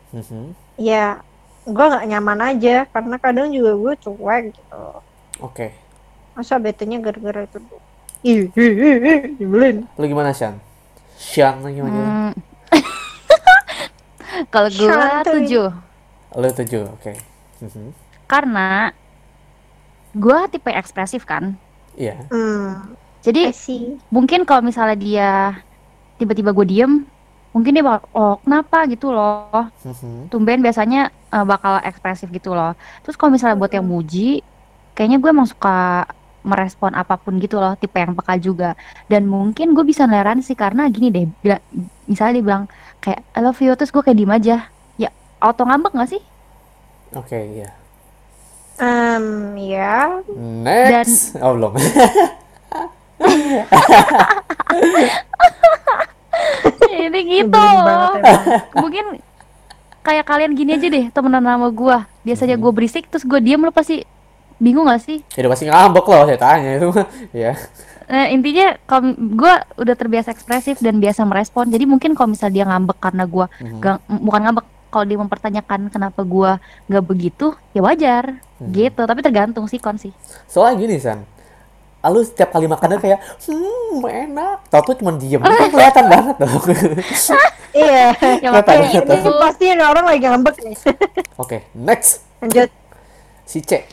Mhm. 0.10 0.58
ya 0.76 1.22
gue 1.64 1.86
nggak 1.88 2.08
nyaman 2.10 2.40
aja 2.50 2.84
karena 2.86 3.16
kadang 3.16 3.48
juga 3.48 3.72
gue 3.72 3.94
cuek 4.02 4.44
gitu 4.52 4.84
Oke, 5.40 5.74
masa 6.34 6.58
betenya 6.58 6.98
gara-gara 6.98 7.46
itu 7.46 7.58
ih 8.22 8.46
ih, 8.52 8.74
ih, 8.76 8.96
ih, 9.00 9.20
nyebelin 9.38 9.86
lu 9.96 10.06
gimana 10.06 10.30
Shan? 10.32 10.58
Shan 11.16 11.62
lu 11.62 11.70
gimana? 11.72 11.98
Hmm. 11.98 12.34
Kalau 14.50 14.70
gua 14.70 15.22
Santuy. 15.22 15.32
tujuh. 15.44 15.68
Lu 16.34 16.50
tujuh, 16.50 16.84
oke. 16.90 17.12
Mhm. 17.62 17.94
Karena 18.26 18.90
gua 20.12 20.48
tipe 20.48 20.70
ekspresif 20.70 21.24
kan. 21.24 21.56
Iya. 21.98 22.16
hmm 22.32 22.96
Jadi 23.22 23.54
mungkin 24.10 24.42
kalau 24.50 24.66
misalnya 24.66 24.98
dia 24.98 25.30
tiba-tiba 26.18 26.54
gue 26.58 26.66
diem, 26.66 27.06
mungkin 27.54 27.72
dia 27.78 27.84
bakal 27.86 28.10
oh 28.18 28.36
kenapa 28.42 28.78
gitu 28.90 29.14
loh. 29.14 29.70
Mhm. 29.86 30.30
Tumben 30.32 30.60
biasanya 30.66 31.14
eh, 31.14 31.46
bakal 31.46 31.82
ekspresif 31.86 32.28
gitu 32.34 32.54
loh. 32.58 32.74
Terus 33.06 33.16
kalau 33.20 33.32
misalnya 33.36 33.58
buat 33.62 33.70
yang 33.74 33.86
muji, 33.86 34.42
kayaknya 34.98 35.18
gue 35.22 35.30
emang 35.30 35.46
suka 35.50 36.06
merespon 36.42 36.98
apa 36.98 37.22
pun 37.22 37.38
gitu 37.38 37.62
loh, 37.62 37.78
tipe 37.78 37.98
yang 38.02 38.18
peka 38.18 38.34
juga. 38.42 38.74
Dan 39.06 39.30
mungkin 39.30 39.78
gue 39.78 39.86
bisa 39.86 40.10
sih 40.42 40.58
karena 40.58 40.90
gini 40.90 41.14
deh, 41.14 41.26
bila- 41.44 41.62
misalnya 42.10 42.34
dia 42.42 42.46
bilang 42.50 42.64
kayak 43.04 43.22
I 43.38 43.40
love 43.46 43.62
you, 43.62 43.74
terus 43.78 43.94
gue 43.94 44.02
kayak 44.02 44.18
diem 44.18 44.34
aja. 44.34 44.56
Ya 44.98 45.10
auto 45.38 45.62
ngambek 45.70 45.94
gak 45.94 46.10
sih? 46.18 46.22
Oke, 47.14 47.36
iya. 47.60 47.81
Em, 48.78 49.26
ya 49.60 50.22
Next. 50.64 51.36
Oh, 51.38 51.54
belum. 51.54 51.74
Ini 56.92 57.20
gitu 57.24 57.50
banget. 57.52 58.22
Mungkin 58.74 59.06
kayak 60.02 60.26
kalian 60.26 60.52
gini 60.54 60.76
aja 60.76 60.88
deh 60.88 61.06
temenan 61.10 61.44
sama 61.44 61.68
gue. 61.70 61.98
Biasanya 62.24 62.56
gue 62.56 62.72
berisik 62.72 63.08
terus 63.08 63.24
gue 63.24 63.40
diem 63.40 63.60
lo 63.60 63.72
pasti 63.72 64.04
bingung 64.58 64.86
gak 64.86 65.02
sih? 65.02 65.20
Ya 65.34 65.42
udah 65.42 65.52
pasti 65.52 65.66
ngambek 65.66 66.06
loh 66.06 66.24
saya 66.26 66.40
tanya 66.40 66.70
itu. 66.78 66.90
ya. 67.44 67.54
Nah, 68.06 68.28
intinya 68.28 68.76
kalau 68.84 69.02
gue 69.14 69.54
udah 69.78 69.96
terbiasa 69.96 70.30
ekspresif 70.30 70.80
dan 70.80 71.00
biasa 71.00 71.24
merespon. 71.24 71.70
Jadi 71.70 71.86
mungkin 71.86 72.12
kalau 72.12 72.30
misalnya 72.30 72.54
dia 72.54 72.66
ngambek 72.68 72.98
karena 73.00 73.24
gue 73.26 73.46
Mhm. 73.58 73.80
Gak, 73.80 73.98
m- 74.06 74.22
bukan 74.22 74.42
ngambek 74.44 74.66
kalau 74.92 75.08
dia 75.08 75.16
mempertanyakan 75.16 75.88
kenapa 75.88 76.22
gua 76.22 76.60
nggak 76.86 77.06
begitu 77.08 77.56
ya 77.72 77.82
wajar 77.82 78.38
Hmm. 78.62 78.70
gitu 78.70 79.02
tapi 79.02 79.26
tergantung 79.26 79.66
sih 79.66 79.82
kon 79.82 79.98
sih 79.98 80.14
Soalnya 80.46 80.78
gini, 80.78 81.02
San. 81.02 81.26
Lu 82.04 82.22
setiap 82.22 82.54
kali 82.54 82.66
makannya 82.66 82.98
kayak, 82.98 83.18
hmm, 83.46 84.06
enak. 84.06 84.70
Tau 84.70 84.82
tuh 84.84 84.98
cuma 84.98 85.18
diem. 85.18 85.38
Itu 85.38 85.66
kelihatan 85.74 86.06
banget 86.06 86.36
dong. 86.38 86.62
iya 87.74 88.14
ya 88.38 88.50
Kata 88.54 88.74
makanya 88.78 89.02
ini 89.02 89.32
pasti 89.34 89.66
ada 89.66 89.86
orang 89.90 90.06
lagi 90.06 90.22
ngambek 90.22 90.56
nih 90.62 90.78
Oke, 91.42 91.58
next. 91.74 92.22
lanjut 92.38 92.70
Si 93.42 93.66
C. 93.66 93.86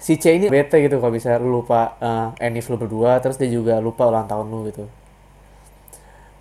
Si 0.00 0.16
C 0.16 0.24
ini 0.32 0.48
bete 0.48 0.80
gitu 0.80 0.96
kalau 0.96 1.12
bisa 1.12 1.36
lu 1.36 1.60
lupa 1.60 2.00
eh 2.00 2.48
Enif 2.48 2.72
lu 2.72 2.80
berdua, 2.80 3.20
terus 3.20 3.36
dia 3.36 3.52
juga 3.52 3.76
lupa 3.76 4.08
ulang 4.08 4.24
tahun 4.24 4.48
lu 4.48 4.72
gitu. 4.72 4.88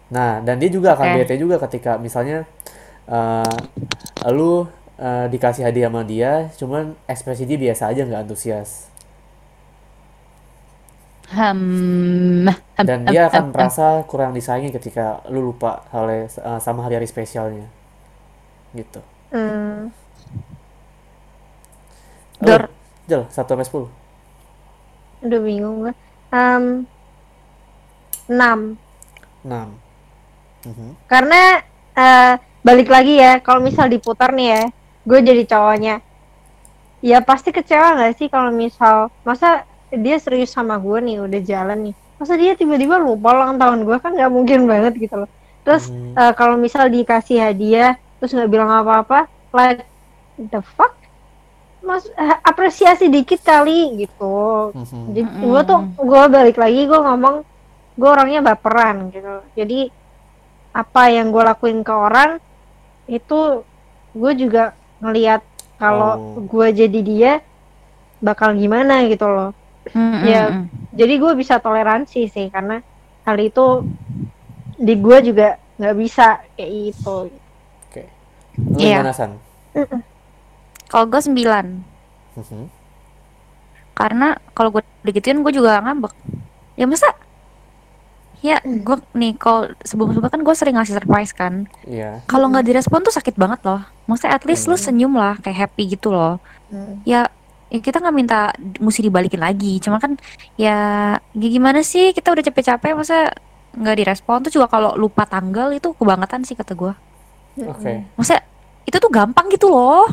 Nah, 0.09 0.41
dan 0.41 0.57
dia 0.57 0.69
juga 0.73 0.97
akan 0.97 1.05
okay. 1.13 1.17
bete 1.21 1.35
juga 1.37 1.61
ketika 1.61 2.01
misalnya 2.01 2.49
uh, 3.05 3.57
lu 4.33 4.65
uh, 4.97 5.25
dikasih 5.29 5.69
hadiah 5.69 5.89
sama 5.89 6.01
dia, 6.01 6.49
cuman 6.57 6.97
ekspresi 7.05 7.45
dia 7.45 7.61
biasa 7.61 7.93
aja 7.93 8.01
nggak 8.05 8.25
antusias. 8.25 8.89
Hmm, 11.29 12.49
dan 12.81 13.05
dia 13.05 13.29
akan 13.29 13.53
merasa 13.53 14.01
kurang 14.09 14.33
disayangi 14.33 14.73
ketika 14.73 15.21
lu 15.29 15.53
lupa 15.53 15.85
hal 15.93 16.09
uh, 16.09 16.57
sama 16.57 16.81
hari-hari 16.81 17.05
spesialnya. 17.05 17.69
Gitu. 18.73 19.01
Hmm. 19.29 19.93
Dor. 22.41 22.73
Jel, 23.05 23.25
1 23.29 23.33
sampai 23.33 23.65
10. 23.65 23.89
Udah 25.25 25.39
bingung 25.41 25.85
gue. 25.85 25.93
Um, 26.33 26.85
6. 28.25 28.77
6 29.45 29.88
Mm-hmm. 30.65 30.89
Karena 31.07 31.41
uh, 31.95 32.33
balik 32.59 32.91
lagi 32.91 33.19
ya, 33.19 33.39
kalau 33.39 33.63
misal 33.63 33.87
diputar 33.87 34.35
nih 34.35 34.47
ya, 34.51 34.63
gue 35.07 35.19
jadi 35.23 35.43
cowoknya, 35.47 35.95
ya 36.99 37.17
pasti 37.23 37.55
kecewa 37.55 37.95
gak 37.95 38.19
sih 38.19 38.27
kalau 38.27 38.51
misal 38.51 39.07
masa 39.23 39.63
dia 39.89 40.19
serius 40.19 40.51
sama 40.51 40.75
gue 40.77 40.99
nih 40.99 41.23
udah 41.23 41.41
jalan 41.41 41.79
nih, 41.89 41.95
masa 42.19 42.35
dia 42.35 42.53
tiba-tiba 42.53 42.99
lupa 42.99 43.31
ulang 43.31 43.55
tahun 43.55 43.87
gue? 43.87 43.97
Kan 44.03 44.13
nggak 44.19 44.31
mungkin 44.31 44.67
banget 44.67 44.99
gitu 44.99 45.25
loh. 45.25 45.29
Terus 45.63 45.87
mm. 45.89 46.13
uh, 46.13 46.33
kalau 46.35 46.59
misal 46.59 46.91
dikasih 46.91 47.39
hadiah, 47.39 47.95
terus 48.19 48.35
nggak 48.35 48.51
bilang 48.51 48.69
apa-apa, 48.69 49.31
like 49.55 49.87
the 50.37 50.61
fuck? 50.75 50.99
Mas 51.79 52.03
eh, 52.11 52.37
apresiasi 52.43 53.07
dikit 53.07 53.39
kali 53.39 54.03
gitu. 54.03 54.75
Mm-hmm. 54.75 55.03
Jadi 55.15 55.21
gue 55.47 55.61
tuh 55.63 55.79
gue 55.95 56.23
balik 56.27 56.59
lagi 56.59 56.81
gue 56.83 56.99
ngomong 56.99 57.35
gue 57.95 58.09
orangnya 58.09 58.43
baperan 58.43 59.09
gitu. 59.15 59.41
Jadi 59.55 59.87
apa 60.79 61.03
yang 61.09 61.29
gue 61.29 61.43
lakuin 61.43 61.81
ke 61.81 61.91
orang 61.91 62.39
itu 63.05 63.65
gue 64.13 64.31
juga 64.37 64.71
ngelihat 64.99 65.41
kalau 65.75 66.13
Oh. 66.37 66.39
gue 66.41 66.67
jadi 66.77 66.99
dia 67.01 67.33
bakal 68.19 68.53
gimana 68.53 69.03
gitu 69.05 69.25
loh 69.25 69.51
Mm, 69.89 70.21
Ya. 70.21 70.43
jadi 70.93 71.17
gue 71.17 71.31
bisa 71.33 71.57
toleransi 71.57 72.27
sih 72.27 72.47
karena 72.47 72.83
hal 73.23 73.37
itu 73.37 73.81
di 74.77 74.93
gue 74.95 75.17
juga 75.23 75.47
nggak 75.75 75.95
bisa 75.97 76.27
kayak 76.53 76.71
gitu 76.85 77.17
Oke. 77.83 78.03
Lu 78.59 78.77
Iya. 78.77 79.01
gimana 79.01 79.11
San? 79.11 79.31
Kalau 80.85 81.05
gue 81.05 81.21
9 81.21 81.81
Mhm. 82.35 82.63
karena 83.93 84.27
kalau 84.51 84.69
gue 84.69 84.83
digituin 85.01 85.39
gue 85.39 85.51
juga 85.51 85.79
ngambek 85.79 86.13
ya 86.75 86.85
masa 86.85 87.11
ya 88.39 88.57
gue 88.61 88.95
nih 89.13 89.35
kalau 89.35 89.67
sebelum 89.81 90.09
sebelumnya 90.09 90.31
kan 90.31 90.41
gue 90.41 90.55
sering 90.55 90.75
ngasih 90.75 90.95
surprise 90.95 91.31
kan. 91.31 91.67
Iya. 91.83 92.23
kalau 92.23 92.47
nggak 92.47 92.65
direspon 92.65 93.01
tuh 93.01 93.11
sakit 93.11 93.35
banget 93.35 93.59
loh. 93.61 93.81
Maksudnya 94.05 94.31
at 94.31 94.43
least 94.43 94.65
lu 94.65 94.73
Hmm. 94.73 94.81
senyum 94.81 95.13
lah 95.13 95.35
kayak 95.37 95.67
happy 95.67 95.93
gitu 95.93 96.09
loh. 96.09 96.39
Ya, 97.03 97.27
ya 97.67 97.79
kita 97.79 97.97
nggak 97.97 98.15
minta 98.15 98.49
mesti 98.77 99.01
dibalikin 99.01 99.39
lagi. 99.39 99.77
Cuma 99.77 99.97
kan 99.97 100.15
ya 100.55 100.77
gi- 101.31 101.51
gimana 101.51 101.81
sih 101.81 102.11
kita 102.11 102.29
udah 102.29 102.41
capek-capek 102.41 102.93
masa 102.93 103.33
nggak 103.71 103.97
direspon? 103.97 104.41
Tuh 104.41 104.53
juga 104.53 104.67
kalau 104.67 104.95
lupa 104.95 105.23
tanggal 105.23 105.69
itu 105.69 105.91
kebangetan 105.93 106.41
sih 106.41 106.53
kata 106.53 106.73
gue 106.73 106.93
Oke. 107.59 108.07
maksudnya 108.15 108.39
itu 108.83 108.97
tuh 108.97 109.11
gampang 109.11 109.51
gitu 109.51 109.67
loh 109.67 110.07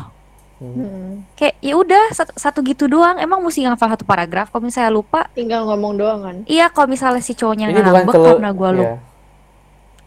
Mhm. 0.57 0.73
Mm-mm. 0.73 1.09
kayak 1.37 1.55
ya 1.61 1.73
udah 1.77 2.03
satu, 2.11 2.33
satu 2.33 2.59
gitu 2.65 2.89
doang 2.89 3.21
emang 3.21 3.37
mesti 3.39 3.61
ngafal 3.61 3.93
satu 3.93 4.05
paragraf 4.09 4.49
kalau 4.49 4.65
misalnya 4.65 4.89
lupa 4.89 5.29
tinggal 5.37 5.69
ngomong 5.69 5.93
doang 5.93 6.19
kan 6.25 6.35
iya 6.49 6.65
kalau 6.67 6.89
misalnya 6.89 7.21
si 7.21 7.37
cowoknya 7.37 7.69
Ini 7.69 7.77
ngambek 7.77 8.13
kalau 8.13 8.27
karena 8.33 8.49
gua 8.51 8.69
lupa 8.73 8.89
Iya. 8.89 8.97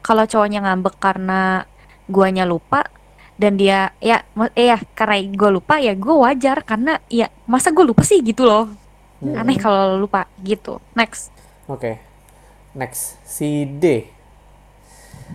kalau 0.03 0.25
cowoknya 0.27 0.61
ngambek 0.67 0.95
karena 0.99 1.41
guanya 2.11 2.43
lupa 2.43 2.91
dan 3.39 3.55
dia 3.55 3.95
ya 4.03 4.27
eh 4.53 4.67
ya 4.69 4.83
karena 4.93 5.23
gue 5.23 5.51
lupa 5.55 5.79
ya 5.79 5.95
gue 5.95 6.13
wajar 6.13 6.61
karena 6.61 6.99
ya 7.07 7.31
masa 7.47 7.71
gue 7.71 7.87
lupa 7.87 8.03
sih 8.03 8.19
gitu 8.21 8.43
loh 8.43 8.69
Mhm. 9.23 9.37
aneh 9.37 9.57
kalau 9.57 9.97
lupa 9.97 10.27
gitu 10.43 10.83
next 10.93 11.31
Oke. 11.71 12.03
Next, 12.71 13.19
si 13.23 13.67
D. 13.67 14.07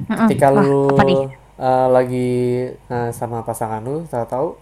Mm-mm. 0.08 0.28
Ketika 0.28 0.52
Wah, 0.52 0.64
lu 0.64 0.88
apa 0.92 1.04
nih? 1.04 1.18
uh, 1.56 1.88
lagi 1.88 2.30
uh, 2.88 3.12
sama 3.12 3.40
pasangan 3.40 3.80
lu, 3.80 4.04
tahu-tahu 4.08 4.56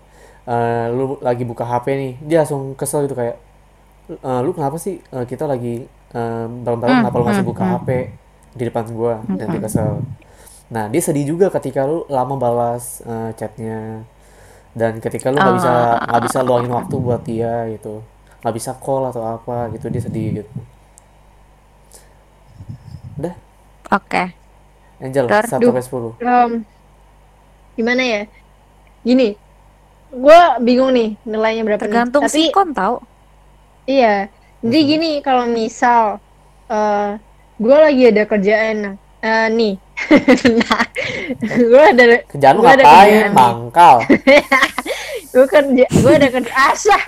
uh, 0.46 0.86
lu 0.92 1.18
lagi 1.20 1.44
buka 1.44 1.64
HP 1.64 1.86
nih, 1.94 2.14
dia 2.24 2.38
langsung 2.44 2.74
kesel 2.76 3.06
gitu 3.06 3.16
kayak, 3.16 3.38
"Uh, 4.22 4.40
lu 4.44 4.52
kenapa 4.52 4.76
sih 4.78 5.00
uh, 5.12 5.24
kita 5.24 5.46
lagi 5.46 5.86
uh, 6.14 6.46
bareng-bareng, 6.48 6.98
Hmm, 7.00 7.04
kenapa 7.08 7.18
lu 7.20 7.26
masih 7.28 7.44
hmm, 7.44 7.52
buka 7.52 7.64
hmm. 7.64 7.74
HP 7.78 7.90
di 8.54 8.64
depan 8.68 8.84
gua?" 8.92 9.16
Dan 9.28 9.46
dia 9.50 9.60
Hmm. 9.60 9.66
kesel. 9.66 9.92
Nah, 10.70 10.86
dia 10.90 11.02
sedih 11.04 11.26
juga 11.28 11.48
ketika 11.54 11.86
lu 11.86 12.04
lama 12.10 12.36
balas 12.36 13.04
uh, 13.06 13.30
chatnya 13.38 14.02
dan 14.74 14.98
ketika 14.98 15.30
lu 15.30 15.38
nggak 15.38 15.56
bisa 15.62 15.74
Ah. 15.74 16.02
nggak 16.10 16.24
bisa 16.26 16.40
luangin 16.42 16.72
waktu 16.74 16.96
buat 16.98 17.22
dia 17.22 17.54
gitu, 17.78 18.02
nggak 18.42 18.56
bisa 18.58 18.72
call 18.82 19.06
atau 19.10 19.22
apa 19.22 19.70
gitu, 19.76 19.86
dia 19.94 20.02
sedih 20.02 20.42
gitu. 20.42 20.58
Udah, 23.14 23.34
oke 23.92 24.24
Angel, 25.04 25.26
Dar, 25.28 25.46
1 25.46 25.60
duh. 25.62 25.70
sampai 25.70 25.84
10. 25.86 26.12
Em, 26.18 26.52
gimana 27.76 28.02
ya 28.02 28.22
gini 29.04 29.36
gue 30.14 30.40
bingung 30.62 30.92
nih 30.92 31.18
nilainya 31.24 31.64
berapa 31.64 31.80
nih. 31.80 31.84
tergantung 31.84 32.24
tapi 32.24 32.38
sikon 32.48 32.70
tau 32.72 33.02
Iya, 33.84 34.32
jadi 34.60 34.80
Mhm. 34.80 34.88
gini 34.88 35.12
kalau 35.20 35.44
misal 35.46 36.22
eh 36.66 37.20
gue 37.56 37.76
lagi 37.76 38.04
ada 38.08 38.24
kerjaan 38.24 38.96
eh 39.20 39.48
nih, 39.50 39.74
nah, 40.60 40.84
gue 41.42 41.84
ada 41.86 42.04
Kerjaan 42.26 42.56
Gua 42.58 42.70
ada 42.70 42.80
ngapain? 42.80 43.08
kerjaan 43.08 43.24
nih. 43.26 43.34
Mangkal. 43.34 43.96
gue 45.34 45.46
kerja 45.50 45.86
gue 45.90 46.12
ada 46.14 46.28
kerja 46.30 46.54
asah, 46.70 47.04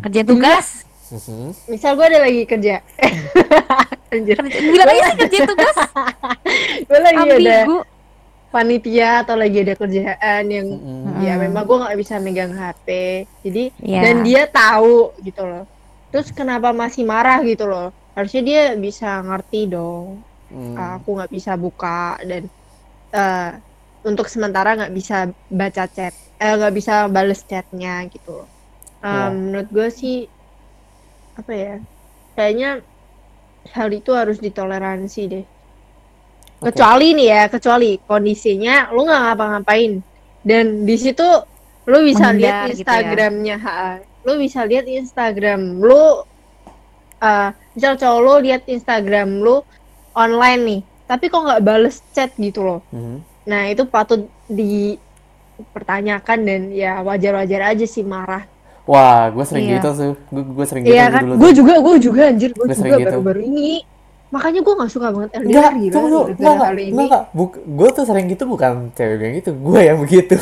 kerjaan 0.00 0.26
tugas 0.26 0.66
Mhm. 1.06 1.54
misal 1.66 1.94
gue 1.94 2.02
ada 2.04 2.18
lagi 2.20 2.42
kerja, 2.44 2.82
anjir, 4.10 4.36
bilang 4.42 4.86
aja 4.88 5.04
sih 5.06 5.16
kerjaan 5.20 5.48
tugas 5.48 5.76
gue 6.80 6.98
lagi 6.98 7.18
ada 7.20 7.34
ambigu 7.36 7.76
panitia 8.56 9.20
atau 9.20 9.36
lagi 9.36 9.60
ada 9.60 9.74
kerjaan 9.74 10.44
yang 10.48 10.68
Mhm. 10.72 11.20
ya 11.20 11.34
memang 11.36 11.62
gue 11.62 11.76
nggak 11.76 11.98
bisa 11.98 12.16
megang 12.16 12.52
HP, 12.52 12.86
jadi 13.44 13.62
Iya. 13.78 14.00
dan 14.00 14.16
dia 14.22 14.42
tahu 14.48 14.94
gitu 15.20 15.44
loh, 15.44 15.64
terus 16.08 16.32
kenapa 16.32 16.72
masih 16.72 17.04
marah 17.04 17.44
gitu 17.44 17.68
loh, 17.68 17.88
harusnya 18.12 18.40
dia 18.40 18.62
bisa 18.76 19.20
ngerti 19.20 19.68
dong. 19.68 20.24
Hmm. 20.46 20.78
aku 20.78 21.18
nggak 21.18 21.32
bisa 21.32 21.58
buka 21.58 22.22
dan 22.22 22.46
eh, 23.10 23.50
untuk 24.00 24.30
sementara 24.30 24.78
nggak 24.78 24.94
bisa 24.94 25.16
baca 25.50 25.84
chat 25.86 26.14
eh, 26.38 26.54
nggak 26.54 26.70
bisa 26.70 27.10
bales 27.10 27.42
chatnya 27.42 28.06
gitu 28.06 28.46
Em, 28.96 29.10
Iya. 29.10 29.26
menurut 29.34 29.68
gue 29.68 29.88
sih 29.90 30.16
apa 31.34 31.52
ya 31.52 31.74
kayaknya 32.32 32.70
hal 33.68 33.88
itu 33.90 34.14
harus 34.14 34.38
ditoleransi 34.38 35.20
deh. 35.26 35.46
Kecuali 36.58 37.12
nih 37.12 37.26
ya 37.26 37.42
kecuali 37.46 38.00
kondisinya 38.00 38.88
lu 38.90 39.04
nggak 39.04 39.22
ngapa-ngapain 39.22 39.92
dan 40.40 40.64
di 40.82 40.96
situ 40.96 41.26
lu 41.84 41.98
bisa 42.02 42.30
lihat 42.30 42.72
gitu 42.72 42.82
ya. 42.82 42.96
Instagramnya 42.98 43.56
ha. 43.58 43.98
lu 44.22 44.32
bisa 44.36 44.62
lihat 44.62 44.84
Instagram 44.84 45.60
lu 45.78 46.24
eh 47.16 47.48
misal 47.72 47.94
cowok 47.94 48.20
lu 48.20 48.34
lihat 48.42 48.62
Instagram 48.64 49.38
lu 49.38 49.62
online 50.12 50.62
nih 50.62 50.80
tapi 51.06 51.24
kok 51.26 51.40
nggak 51.40 51.62
bales 51.62 52.02
chat 52.10 52.32
gitu 52.34 52.60
loh 52.60 52.80
Mhm. 52.90 53.16
nah 53.44 53.62
itu 53.66 53.84
patut 53.84 54.26
dipertanyakan 54.48 56.38
dan 56.42 56.60
ya 56.70 57.00
wajar-wajar 57.00 57.60
aja 57.68 57.86
sih 57.86 58.02
marah 58.02 58.44
Wah, 58.86 59.34
gue 59.34 59.42
sering 59.42 59.66
Iya. 59.66 59.74
gitu 59.76 59.88
tuh. 59.90 60.14
Gue 60.30 60.42
gue 60.46 60.62
sering 60.62 60.82
gitu 60.86 60.94
Iya 60.94 61.10
kan 61.10 61.22
dulu 61.26 61.34
gue 61.42 61.50
juga 61.52 61.74
gue 61.76 61.94
juga 61.98 62.22
anjir 62.30 62.50
gue 62.54 62.62
juga 62.62 62.74
sering 62.76 62.92
gitu. 62.94 63.08
baru-baru 63.10 63.40
ini 63.42 63.82
makanya 64.26 64.60
gue 64.60 64.74
nggak 64.74 64.90
suka 64.90 65.08
banget 65.14 65.30
LDR 65.32 65.46
Enggak, 65.46 65.72
gitu 65.78 65.94
tunggu, 65.94 66.20
Enggak, 66.26 66.40
enggak, 66.42 66.66
hal 66.66 66.76
ini. 66.76 67.06
Buk- 67.30 67.62
gue 67.62 67.88
tuh 67.94 68.04
sering 68.04 68.26
gitu 68.26 68.44
bukan 68.44 68.90
cewek 68.92 69.18
yang 69.18 69.34
gitu. 69.38 69.50
Gue 69.54 69.80
yang 69.82 69.98
begitu. 70.02 70.34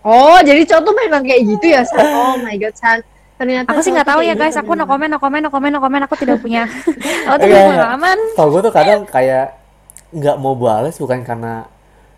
oh 0.00 0.38
jadi 0.40 0.62
cowok 0.64 0.82
tuh 0.82 0.94
memang 0.96 1.22
kayak 1.22 1.42
gitu 1.44 1.66
ya 1.68 1.82
San? 1.84 2.06
Oh 2.16 2.34
my 2.40 2.56
god 2.56 2.74
San. 2.74 2.98
Ternyata 3.38 3.70
aku 3.70 3.80
sih 3.80 3.92
nggak 3.92 4.08
tahu 4.08 4.20
ya 4.20 4.34
guys. 4.34 4.56
Gitu 4.56 4.64
aku 4.64 4.72
no 4.74 4.84
comment 4.84 5.06
no 5.06 5.18
comment 5.20 5.42
no 5.44 5.50
comment 5.52 5.70
no 5.70 5.80
comment. 5.80 6.02
Aku 6.08 6.16
tidak 6.16 6.40
punya 6.44 6.66
aku 7.28 7.36
tuh 7.36 7.46
Iya, 7.46 7.54
punya 7.54 7.68
pengalaman. 7.70 8.18
Kalau 8.34 8.48
gue 8.50 8.60
tuh 8.64 8.74
kadang 8.74 9.00
kayak 9.04 9.46
nggak 10.08 10.36
mau 10.40 10.56
balas 10.56 10.96
bukan 10.96 11.20
karena 11.20 11.68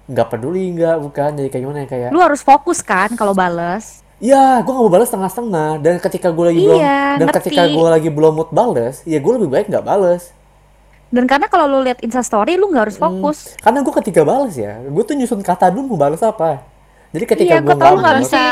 nggak 0.06 0.26
peduli 0.30 0.72
nggak 0.72 0.96
bukan. 1.02 1.30
Jadi 1.36 1.48
kayak 1.48 1.62
gimana 1.62 1.78
ya 1.84 1.88
kayak 1.90 2.08
lu 2.14 2.22
harus 2.22 2.40
fokus 2.40 2.80
kan 2.80 3.12
kalau 3.14 3.34
bales 3.34 4.00
ya 4.20 4.60
gue 4.60 4.68
nggak 4.68 4.84
mau 4.84 4.92
balas 4.92 5.08
setengah-setengah 5.08 5.70
dan 5.80 5.94
ketika 5.98 6.28
gue 6.28 6.44
lagi 6.46 6.60
belum 6.60 6.76
Iya, 6.76 7.00
dan 7.16 7.26
ngerti. 7.26 7.38
ketika 7.40 7.62
gue 7.66 7.86
lagi 7.88 8.08
belum 8.08 8.32
mood 8.34 8.50
balas 8.50 9.00
ya 9.02 9.16
gue 9.16 9.32
lebih 9.34 9.48
baik 9.48 9.66
nggak 9.66 9.80
balas 9.82 10.36
dan 11.08 11.24
karena 11.24 11.48
kalau 11.48 11.66
lu 11.66 11.78
lihat 11.80 11.98
insta 12.00 12.20
story 12.20 12.54
lu 12.54 12.68
nggak 12.68 12.84
harus 12.86 12.96
Hmm. 12.96 13.04
fokus 13.10 13.56
karena 13.58 13.80
gue 13.80 13.94
ketika 13.96 14.20
balas 14.22 14.54
ya 14.54 14.76
gue 14.78 15.02
tuh 15.02 15.14
nyusun 15.14 15.40
kata 15.40 15.68
dulu 15.68 15.90
mau 15.90 15.98
balas 15.98 16.20
apa 16.20 16.60
jadi 17.10 17.24
ketika 17.26 17.50
iya 17.50 17.58
gue 17.58 17.72
nggak 17.72 17.92
mood 17.92 18.16
bisa 18.20 18.42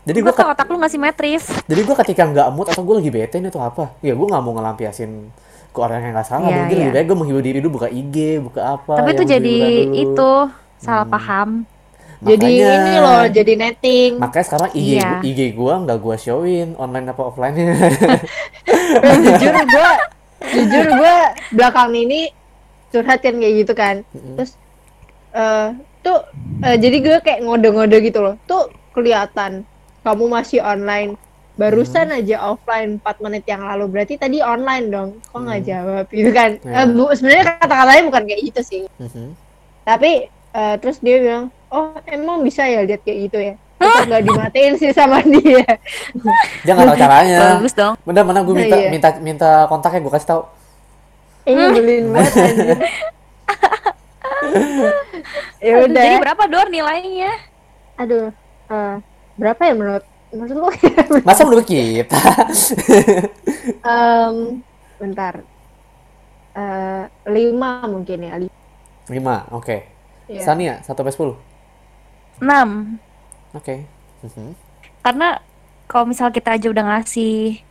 jadi 0.00 0.18
gue 0.18 0.32
otak 0.32 0.66
lu 0.66 0.76
nggak 0.76 0.92
simetris 0.92 1.44
jadi 1.64 1.80
gue 1.80 1.96
ketika 1.98 2.22
nggak 2.26 2.48
mood 2.50 2.68
atau 2.68 2.82
gue 2.82 2.94
lagi 2.94 3.10
bete 3.10 3.36
nih 3.36 3.48
atau 3.48 3.62
apa 3.62 3.84
ya 3.98 4.12
gue 4.12 4.26
nggak 4.26 4.42
mau 4.42 4.52
ngelampiasin 4.52 5.10
ke 5.70 5.78
orang 5.78 6.02
yang 6.02 6.12
nggak 6.12 6.26
salah 6.26 6.44
Iya, 6.44 6.56
mungkin 6.58 6.70
iya. 6.72 6.82
lebih 6.82 6.92
baik 6.92 7.06
gue 7.06 7.16
menghibur 7.16 7.42
diri 7.42 7.58
dulu 7.58 7.70
buka 7.74 7.88
IG 7.88 8.16
buka 8.42 8.60
apa 8.74 8.92
tapi 8.96 9.10
itu 9.10 9.22
yang 9.22 9.32
jadi 9.32 9.56
itu 9.98 10.30
salah 10.76 11.04
Hmm. 11.04 11.14
paham 11.14 11.48
jadi 12.22 12.48
ini 12.52 12.94
loh 12.96 13.24
jadi 13.26 13.52
netting. 13.54 14.10
Makanya 14.16 14.44
sekarang 14.44 14.70
IG 14.72 14.88
Iya. 14.92 15.08
gua- 15.10 15.22
IG 15.22 15.40
gue 15.50 15.74
nggak 15.80 15.98
gue 15.98 16.16
showin 16.16 16.68
online 16.74 17.06
apa 17.08 17.22
offline 17.22 17.54
nya 17.54 17.64
Eh, 17.72 19.16
jujur 19.24 19.54
gue 19.56 19.90
jujur 20.50 20.86
gue 20.90 21.16
belakang 21.50 21.90
ini 21.94 22.28
curhat 22.88 23.18
kan 23.18 23.34
kayak 23.34 23.54
gitu 23.58 23.72
kan. 23.72 23.96
Terus 24.36 24.52
eh 25.30 25.66
tuh 26.00 26.18
eh, 26.60 26.76
jadi 26.76 26.96
gue 26.98 27.16
kayak 27.20 27.40
ngode-ngode 27.40 27.96
gitu 28.00 28.20
loh. 28.20 28.34
Tuh 28.44 28.68
kelihatan 28.90 29.64
kamu 30.00 30.24
masih 30.28 30.60
online. 30.60 31.16
Barusan 31.52 32.08
Hmm. 32.08 32.18
aja 32.18 32.36
offline 32.46 32.96
4 32.96 33.20
menit 33.20 33.44
yang 33.44 33.60
lalu. 33.60 33.84
Berarti 33.86 34.16
tadi 34.16 34.40
online 34.40 34.88
dong. 34.88 35.10
Kok 35.26 35.40
nggak 35.40 35.60
Hmm. 35.60 35.68
jawab? 35.68 36.04
Gitu 36.08 36.30
kan. 36.30 36.50
Ya. 36.58 36.72
Eh, 36.74 36.86
bu 36.86 37.04
sebenarnya 37.10 37.44
kata-katanya 37.54 38.02
bukan 38.06 38.22
kayak 38.24 38.42
gitu 38.44 38.60
sih. 38.62 38.82
Mhm. 38.94 39.36
tapi 39.82 40.28
eh, 40.52 40.74
terus 40.78 40.98
dia 40.98 41.16
bilang 41.18 41.44
oh 41.68 41.94
emang 42.04 42.40
bisa 42.40 42.62
ya 42.62 42.82
lihat 42.82 43.00
kayak 43.00 43.18
gitu 43.26 43.38
ya 43.40 43.54
tetap 43.80 44.04
nggak 44.06 44.22
dimatiin 44.22 44.74
sih 44.76 44.92
sama 44.92 45.18
dia 45.22 45.64
Dia 46.62 46.72
nggak 46.74 46.84
tahu 46.86 47.00
caranya. 47.00 47.38
Bagus 47.56 47.72
dong. 47.72 47.94
Bener 48.04 48.22
mana 48.22 48.44
gue 48.44 48.52
minta 48.52 48.76
Iya. 48.76 48.88
minta 48.92 49.08
minta 49.18 49.50
kontaknya 49.66 50.00
gue 50.00 50.12
kasih 50.12 50.28
tahu. 50.28 50.42
ini 51.42 51.62
beliin 51.74 52.06
banget 52.12 52.34
ya 55.60 55.74
udah 55.80 56.04
Jadi 56.04 56.16
berapa 56.20 56.44
Dor 56.46 56.68
nilainya? 56.68 57.32
aduh 57.96 58.32
eh, 58.68 58.94
berapa 59.36 59.60
ya 59.60 59.74
menurut 59.74 60.04
menurut 60.30 60.52
lu 60.54 60.68
Masa 61.20 61.42
menurut 61.42 61.66
kita? 61.66 62.20
Em, 63.82 64.60
bentar 64.96 65.40
Eh, 66.50 67.04
lima 67.26 67.86
mungkin 67.86 68.18
ya 68.20 68.34
lima. 68.36 68.52
5, 69.06 69.54
oke. 69.54 69.76
Iya. 70.30 70.46
Sania, 70.46 70.74
1 70.86 71.02
sampai 71.02 71.10
10. 71.10 71.34
6. 72.38 73.02
Oke. 73.50 73.82
Mhm. 74.22 74.54
Karena 75.02 75.42
kalau 75.90 76.06
misal 76.06 76.30
kita 76.30 76.54
aja 76.54 76.70
udah 76.70 76.84
ngasih 76.86 77.66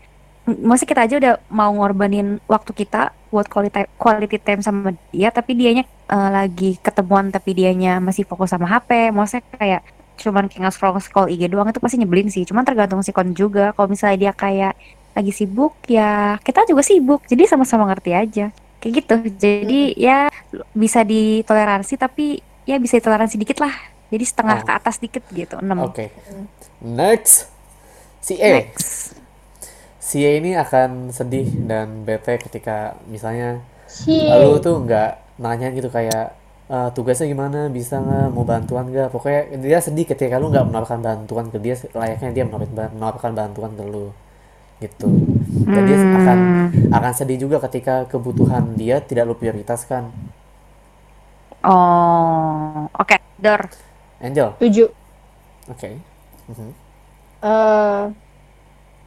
maksudnya 0.49 0.91
kita 0.91 1.01
aja 1.05 1.15
udah 1.21 1.33
mau 1.53 1.69
ngorbanin 1.77 2.41
waktu 2.49 2.71
kita 2.73 3.13
buat 3.29 3.45
quality 3.45 3.85
quality 4.01 4.37
time 4.41 4.61
sama 4.65 4.97
dia 5.13 5.29
tapi 5.29 5.53
dianya 5.53 5.85
eh, 5.85 6.29
lagi 6.33 6.81
ketemuan 6.81 7.29
tapi 7.29 7.53
dianya 7.53 8.01
masih 8.01 8.25
fokus 8.25 8.49
sama 8.49 8.65
HP 8.65 9.13
maksudnya 9.13 9.45
kayak 9.53 9.81
cuman 10.19 10.49
kayak 10.49 10.67
nge-scroll 10.67 10.99
scroll 10.99 11.31
IG 11.31 11.47
doang 11.47 11.69
itu 11.69 11.79
pasti 11.79 12.01
nyebelin 12.01 12.27
sih 12.33 12.43
cuman 12.43 12.65
tergantung 12.65 12.99
si 13.05 13.13
kon 13.13 13.31
juga 13.31 13.71
kalau 13.77 13.93
misalnya 13.93 14.17
dia 14.17 14.33
kayak 14.33 14.73
lagi 15.13 15.31
sibuk 15.31 15.77
ya 15.87 16.41
kita 16.43 16.65
juga 16.67 16.81
sibuk 16.83 17.23
jadi 17.29 17.45
sama-sama 17.47 17.87
ngerti 17.87 18.11
aja 18.17 18.45
kayak 18.83 18.93
gitu 18.99 19.15
jadi 19.37 19.81
ya 19.95 20.17
bisa 20.75 21.05
ditoleransi 21.07 21.93
tapi 21.95 22.41
ya 22.69 22.77
bisa 22.77 23.01
ditoleransi 23.01 23.35
dikit 23.35 23.57
lah 23.57 23.73
jadi 24.09 24.21
Oh. 24.21 24.29
setengah 24.29 24.57
ke 24.61 24.71
atas 24.71 24.95
dikit 24.97 25.23
gitu 25.29 25.57
6 25.57 25.73
Oke. 25.81 26.13
Next. 26.79 27.49
Si 28.19 28.37
E. 28.37 28.69
next 28.69 29.17
Si 29.99 30.21
E 30.21 30.37
ini 30.37 30.53
akan 30.53 31.09
sedih 31.09 31.49
dan 31.65 32.01
bete 32.01 32.37
ketika 32.37 32.97
misalnya 33.05 33.61
si 33.85 34.25
lu 34.25 34.57
tuh 34.57 34.81
nggak 34.81 35.37
nanya 35.37 35.69
gitu 35.69 35.89
kayak 35.89 36.33
"Eh, 36.69 36.89
tugasnya 36.93 37.25
gimana, 37.25 37.65
bisa 37.67 37.97
nggak, 37.97 38.27
mau 38.29 38.45
bantuan 38.45 38.85
nggak. 38.85 39.09
Pokoknya 39.09 39.57
dia 39.57 39.81
sedih 39.81 40.05
ketika 40.05 40.37
lu 40.37 40.49
nggak 40.49 40.69
menawarkan 40.69 41.01
bantuan 41.01 41.49
ke 41.49 41.57
dia 41.57 41.73
layaknya 41.91 42.29
dia 42.29 42.45
menawarkan, 42.45 43.33
bantuan 43.33 43.73
ke 43.73 43.83
lu 43.83 44.13
gitu. 44.77 45.09
Dan 45.65 45.81
dia 45.83 45.97
akan 45.97 46.39
akan 46.89 47.13
sedih 47.13 47.37
juga 47.41 47.57
ketika 47.65 48.05
kebutuhan 48.05 48.77
dia 48.77 49.01
tidak 49.01 49.25
lu 49.25 49.33
prioritaskan. 49.33 50.13
Oh, 51.59 52.87
oke, 52.95 53.17
Dor. 53.35 53.67
Angel, 54.19 54.51
tujuh 54.59 54.87
oke. 55.67 55.89
Mhm. 56.49 56.69
eh 57.39 58.03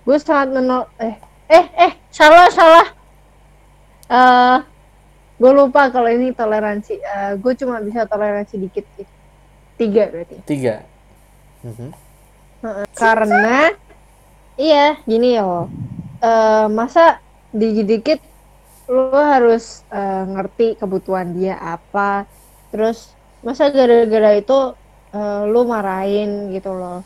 gue 0.09 0.17
sangat 0.17 0.49
menol 0.57 0.89
eh 0.97 1.15
eh 1.53 1.67
eh 1.77 1.93
salah 2.09 2.49
salah 2.49 2.87
eh 4.09 4.59
gue 5.37 5.53
lupa 5.53 5.93
kalau 5.93 6.09
ini 6.09 6.33
toleransi 6.33 6.97
Eh 6.97 7.33
gue 7.37 7.53
cuma 7.61 7.77
bisa 7.85 8.09
toleransi 8.09 8.57
dikit 8.57 8.89
sih 8.97 9.05
tiga 9.77 10.09
berarti 10.09 10.37
Tiga. 10.49 10.81
Mhm. 11.61 11.89
Heeh, 12.65 12.85
karena 12.97 13.75
iya 14.57 14.97
gini 15.05 15.37
ya 15.37 15.45
eh 16.25 16.67
masa 16.73 17.21
dikit-dikit 17.53 18.21
lo 18.89 19.13
harus 19.13 19.85
eh, 19.93 20.25
ngerti 20.25 20.81
kebutuhan 20.81 21.37
dia 21.37 21.61
apa 21.61 22.25
terus 22.73 22.99
masa 23.47 23.69
gara-gara 23.77 24.31
itu 24.41 24.59
eh, 25.17 25.43
lo 25.53 25.61
marahin 25.69 26.31
gitu 26.57 26.73
loh. 26.73 27.05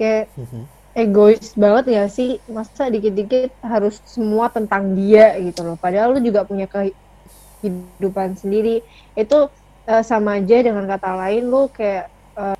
Kayak 0.00 0.32
Mhm. 0.40 0.62
egois 0.96 1.46
banget 1.62 1.84
ya 1.96 2.04
sih? 2.10 2.30
Masa 2.48 2.88
dikit-dikit 2.94 3.52
harus 3.64 4.00
semua 4.14 4.48
tentang 4.56 4.96
dia 4.98 5.36
gitu 5.46 5.60
loh. 5.66 5.76
Padahal 5.80 6.16
lu 6.16 6.20
juga 6.24 6.42
punya 6.50 6.66
kehidupan 7.62 8.34
sendiri. 8.38 8.82
Itu 9.14 9.50
eh, 9.88 10.02
sama 10.06 10.38
aja 10.40 10.56
dengan 10.62 10.84
kata 10.88 11.10
lain 11.20 11.42
lu 11.52 11.68
kayak 11.72 12.04
eh, 12.38 12.56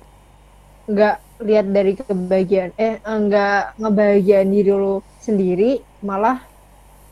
nggak 0.91 1.15
lihat 1.47 1.67
dari 1.75 1.91
kebahagiaan 1.99 2.71
eh 2.79 2.93
nggak 3.03 3.79
ngebahagiaan 3.79 4.49
diri 4.53 4.71
lu 4.75 4.95
sendiri 5.19 5.71
malah 6.03 6.37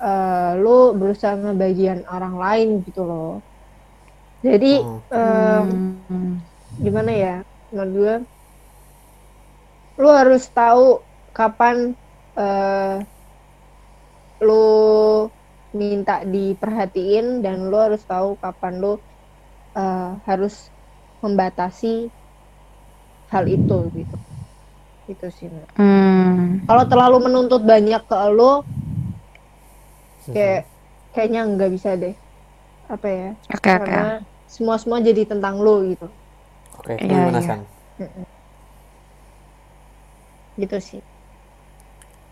eh, 0.01 0.51
lu 0.63 0.95
berusaha 0.99 1.35
ngebahagiaan 1.39 2.01
orang 2.09 2.35
lain 2.43 2.67
gitu 2.87 3.01
loh 3.07 3.43
jadi 4.41 4.73
Oh. 4.81 4.99
em, 5.13 5.67
Hmm. 6.09 6.33
gimana 6.81 7.11
ya 7.13 7.35
menurut 7.69 7.91
gue 7.93 8.15
lu 10.01 10.09
harus 10.09 10.43
tahu 10.49 10.99
kapan 11.31 11.93
eh 12.35 12.97
lu 14.41 15.29
minta 15.77 16.25
diperhatiin 16.25 17.45
dan 17.45 17.69
lu 17.69 17.77
harus 17.77 18.01
tahu 18.03 18.35
kapan 18.41 18.81
lu 18.81 18.93
eh, 19.77 20.11
harus 20.25 20.73
membatasi 21.21 22.09
hal 23.31 23.45
itu 23.47 23.77
gitu 23.93 24.17
itu 25.07 25.27
sih. 25.31 25.47
Hmm. 25.77 26.65
kalau 26.65 26.83
terlalu 26.89 27.29
menuntut 27.29 27.61
banyak 27.61 28.01
ke 28.09 28.17
lu 28.33 28.63
kayak 30.33 30.65
kayaknya 31.13 31.41
nggak 31.45 31.71
bisa 31.71 31.89
deh 31.95 32.15
apa 32.89 33.07
ya 33.07 33.29
oke. 33.53 33.61
karena 33.63 34.03
semua 34.51 34.75
semua 34.75 34.99
jadi 34.99 35.23
tentang 35.23 35.63
lu 35.63 35.95
gitu 35.95 36.07
Oke, 36.75 36.99
lu 36.99 37.07
Iya, 37.07 37.07
gimana 37.07 37.39
iya. 37.39 37.47
San? 37.47 37.61
gitu 40.59 40.77
sih 40.77 41.01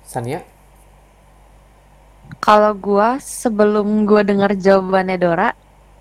Sania? 0.03 0.41
Kalau 2.41 2.73
gua 2.73 3.21
sebelum 3.21 4.05
gua 4.09 4.25
dengar 4.25 4.53
jawabannya 4.53 5.17
Dora, 5.17 5.49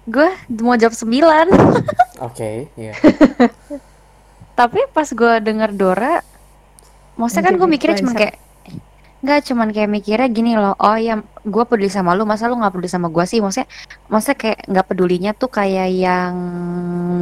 gua 0.09 0.33
mau 0.61 0.77
jawab 0.77 0.97
9. 0.97 1.13
Oke, 2.29 2.69
iya. 2.73 2.93
Tapi 4.57 4.81
pas 4.93 5.09
gua 5.13 5.45
dengar 5.45 5.77
Dora, 5.77 6.25
maksudnya 7.17 7.53
kan 7.53 7.55
gue 7.57 7.69
mikirnya 7.69 8.01
cuma 8.01 8.17
kayak 8.17 8.41
Nggak, 9.19 9.51
cuman 9.51 9.69
kayak 9.75 9.91
mikirnya 9.91 10.29
gini 10.31 10.55
loh, 10.55 10.79
oh 10.79 10.95
ya 10.95 11.19
gue 11.43 11.65
peduli 11.67 11.91
sama 11.91 12.15
lu, 12.15 12.23
masa 12.23 12.47
lu 12.47 12.55
nggak 12.55 12.71
peduli 12.71 12.87
sama 12.87 13.11
gua 13.11 13.27
sih? 13.27 13.43
Maksudnya, 13.43 13.67
maksudnya 14.07 14.39
kayak 14.39 14.59
nggak 14.71 14.87
pedulinya 14.87 15.31
tuh 15.35 15.51
kayak 15.51 15.91
yang 15.91 16.35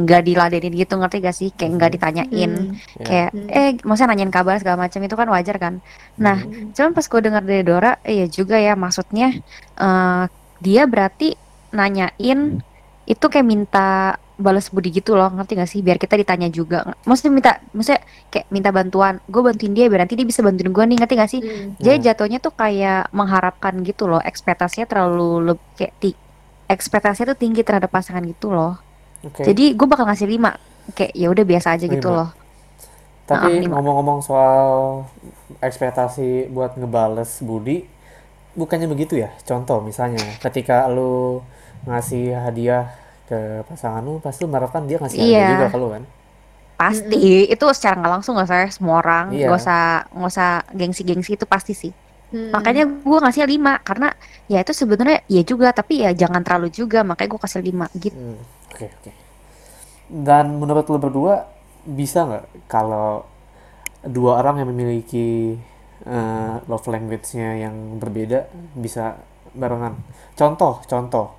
nggak 0.05 0.21
diladenin 0.21 0.73
gitu, 0.77 0.93
ngerti 0.93 1.17
gak 1.25 1.33
sih? 1.33 1.49
Kayak 1.57 1.71
nggak 1.81 1.91
ditanyain, 1.97 2.51
Hmm. 2.53 2.73
Ya. 3.01 3.05
kayak 3.05 3.29
Hmm. 3.33 3.49
eh, 3.49 3.69
maksudnya 3.81 4.09
nanyain 4.13 4.29
kabar 4.29 4.55
segala 4.61 4.77
macam 4.85 4.99
itu 5.01 5.15
kan 5.17 5.27
wajar 5.33 5.55
kan? 5.57 5.73
Nah, 6.21 6.37
Mhm. 6.37 6.77
Cuman 6.77 6.91
pas 6.93 7.05
gue 7.09 7.21
dengar 7.25 7.41
dari 7.41 7.63
Dora, 7.65 7.91
iya 8.05 8.25
juga 8.29 8.61
ya 8.61 8.77
maksudnya 8.77 9.33
eh, 9.77 10.23
dia 10.61 10.83
berarti 10.85 11.33
nanyain 11.73 12.61
itu 13.05 13.25
kayak 13.25 13.47
minta 13.47 14.21
balas 14.37 14.69
budi 14.69 14.93
gitu 14.93 15.17
loh, 15.17 15.33
ngerti 15.33 15.57
gak 15.57 15.65
sih? 15.67 15.81
Biar 15.81 15.97
kita 15.97 16.13
ditanya 16.13 16.45
juga. 16.47 16.93
Maksudnya 17.03 17.31
minta, 17.33 17.51
maksudnya 17.73 18.01
kayak 18.29 18.45
minta 18.47 18.69
bantuan. 18.69 19.17
Gue 19.25 19.41
bantuin 19.41 19.73
dia 19.73 19.89
biar 19.89 20.05
nanti 20.05 20.13
dia 20.13 20.23
bisa 20.23 20.39
bantuin 20.39 20.69
gue 20.69 20.83
nih, 20.85 20.97
ngerti 20.97 21.13
gak 21.17 21.31
sih? 21.31 21.41
Hmm. 21.41 21.73
Jadi 21.77 21.97
Ya. 21.99 22.13
jatuhnya 22.13 22.37
tuh 22.37 22.53
kayak 22.53 23.09
mengharapkan 23.11 23.73
gitu 23.81 24.05
loh, 24.05 24.21
ekspektasinya 24.21 24.85
terlalu 24.85 25.51
leb- 25.51 25.67
kayak 25.73 25.93
ti- 25.97 26.19
ekspektasinya 26.65 27.33
tuh 27.33 27.39
tinggi 27.39 27.65
terhadap 27.65 27.89
pasangan 27.89 28.21
gitu 28.23 28.53
loh. 28.53 28.77
Oke. 29.25 29.41
Jadi 29.41 29.73
gue 29.73 29.87
bakal 29.89 30.05
ngasih 30.05 30.29
5 30.29 30.53
kayak 30.93 31.11
ya 31.11 31.27
udah 31.27 31.43
biasa 31.43 31.67
aja 31.73 31.85
gitu 31.85 32.07
Lima. 32.07 32.17
loh. 32.21 32.29
Tapi 33.27 33.59
lima. 33.59 33.75
ngomong-ngomong 33.75 34.23
soal 34.23 35.03
ekspektasi 35.59 36.47
buat 36.47 36.77
ngebales 36.77 37.41
budi, 37.41 37.83
bukannya 38.53 38.87
begitu 38.87 39.19
ya? 39.19 39.33
Contoh 39.43 39.83
misalnya, 39.83 40.23
ketika 40.39 40.87
lu 40.87 41.43
ngasih 41.83 42.37
hadiah 42.37 42.87
ke 43.27 43.39
pasangan 43.67 44.01
lu, 44.01 44.17
pasti 44.17 44.43
lu 44.43 44.49
mengharapkan 44.49 44.87
dia 44.87 44.97
ngasih 44.97 45.19
hadiah 45.19 45.35
Iya. 45.35 45.47
juga 45.53 45.67
ke 45.67 45.77
lu 45.77 45.87
kan? 45.91 46.03
Pasti 46.77 47.21
itu 47.49 47.65
secara 47.73 47.95
nggak 47.97 48.11
langsung 48.19 48.33
nggak 48.37 48.49
saya 48.49 48.67
semua 48.69 49.01
orang 49.01 49.33
Iya. 49.33 49.49
nggak 49.49 49.59
usah 49.59 49.81
nggak 50.13 50.31
usah 50.31 50.49
gengsi-gengsi 50.71 51.31
itu 51.35 51.45
pasti 51.45 51.73
sih. 51.73 51.91
Hmm. 52.27 52.51
Makanya 52.51 52.83
gue 52.85 53.17
ngasih 53.23 53.43
5 53.47 53.79
karena 53.81 54.11
ya 54.45 54.59
itu 54.59 54.71
sebenarnya 54.71 55.23
ya 55.25 55.41
juga 55.41 55.71
tapi 55.71 56.03
ya 56.03 56.11
jangan 56.11 56.43
terlalu 56.43 56.67
juga 56.69 56.99
makanya 57.01 57.29
gue 57.33 57.41
kasih 57.41 57.61
5 57.63 57.87
gitu. 57.97 58.15
Hmm, 58.15 58.39
Oke, 58.67 58.85
oke. 58.91 59.11
Dan 60.07 60.59
menurut 60.59 60.85
lu 60.87 60.99
berdua, 60.99 61.47
bisa 61.83 62.23
nggak 62.23 62.67
kalau 62.67 63.23
dua 64.03 64.39
orang 64.39 64.61
yang 64.61 64.69
memiliki 64.69 65.55
eh, 66.05 66.53
love 66.63 66.87
language-nya 66.87 67.57
yang 67.57 67.97
berbeda 67.97 68.47
bisa 68.75 69.17
barengan? 69.51 69.97
Contoh, 70.37 70.79
contoh. 70.85 71.33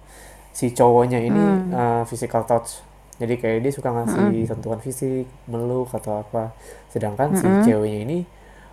Si 0.58 0.66
cowoknya 0.74 1.18
ini 1.22 1.38
Hmm. 1.38 1.70
eh, 1.70 2.02
physical 2.10 2.42
touch. 2.42 2.82
Jadi 3.20 3.34
kayak 3.38 3.58
dia 3.64 3.72
suka 3.74 3.88
ngasih 3.90 4.46
sentuhan 4.46 4.78
fisik, 4.78 5.26
meluk 5.46 5.90
atau 5.90 6.22
apa. 6.22 6.54
Sedangkan 6.92 7.28
si 7.34 7.46
Mm-mm. 7.46 7.62
ceweknya 7.66 8.00
ini 8.06 8.18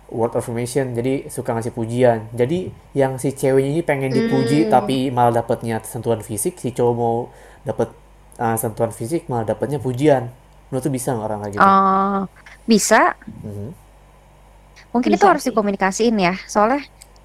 word 0.06 0.38
affirmation 0.38 0.94
jadi 0.94 1.26
suka 1.26 1.50
ngasih 1.50 1.74
pujian 1.74 2.30
jadi 2.30 2.70
yang 2.94 3.18
si 3.18 3.34
ceweknya 3.34 3.70
ini 3.74 3.82
pengen 3.82 4.14
dipuji 4.14 4.70
tapi 4.70 5.10
malah 5.10 5.42
dapatnya 5.42 5.82
sentuhan 5.82 6.22
fisik 6.22 6.54
si 6.62 6.70
cowok 6.70 6.94
mau 6.94 7.16
dapat 7.66 7.90
uh, 8.38 8.54
sentuhan 8.54 8.94
fisik 8.94 9.26
malah 9.26 9.42
dapatnya 9.42 9.82
pujian 9.82 10.30
menurut 10.70 10.82
tuh 10.86 10.94
bisa 10.94 11.10
nggak 11.10 11.26
orang 11.26 11.38
kayak 11.42 11.52
gitu 11.58 11.66
Oh, 11.66 12.18
bisa. 12.70 13.18
Mhm. 13.42 13.74
Mungkin 14.94 15.10
itu 15.12 15.18
Bisa 15.18 15.28
harus 15.28 15.42
sih. 15.42 15.50
dikomunikasiin 15.50 16.16
ya. 16.18 16.34
Soalnya 16.48 16.82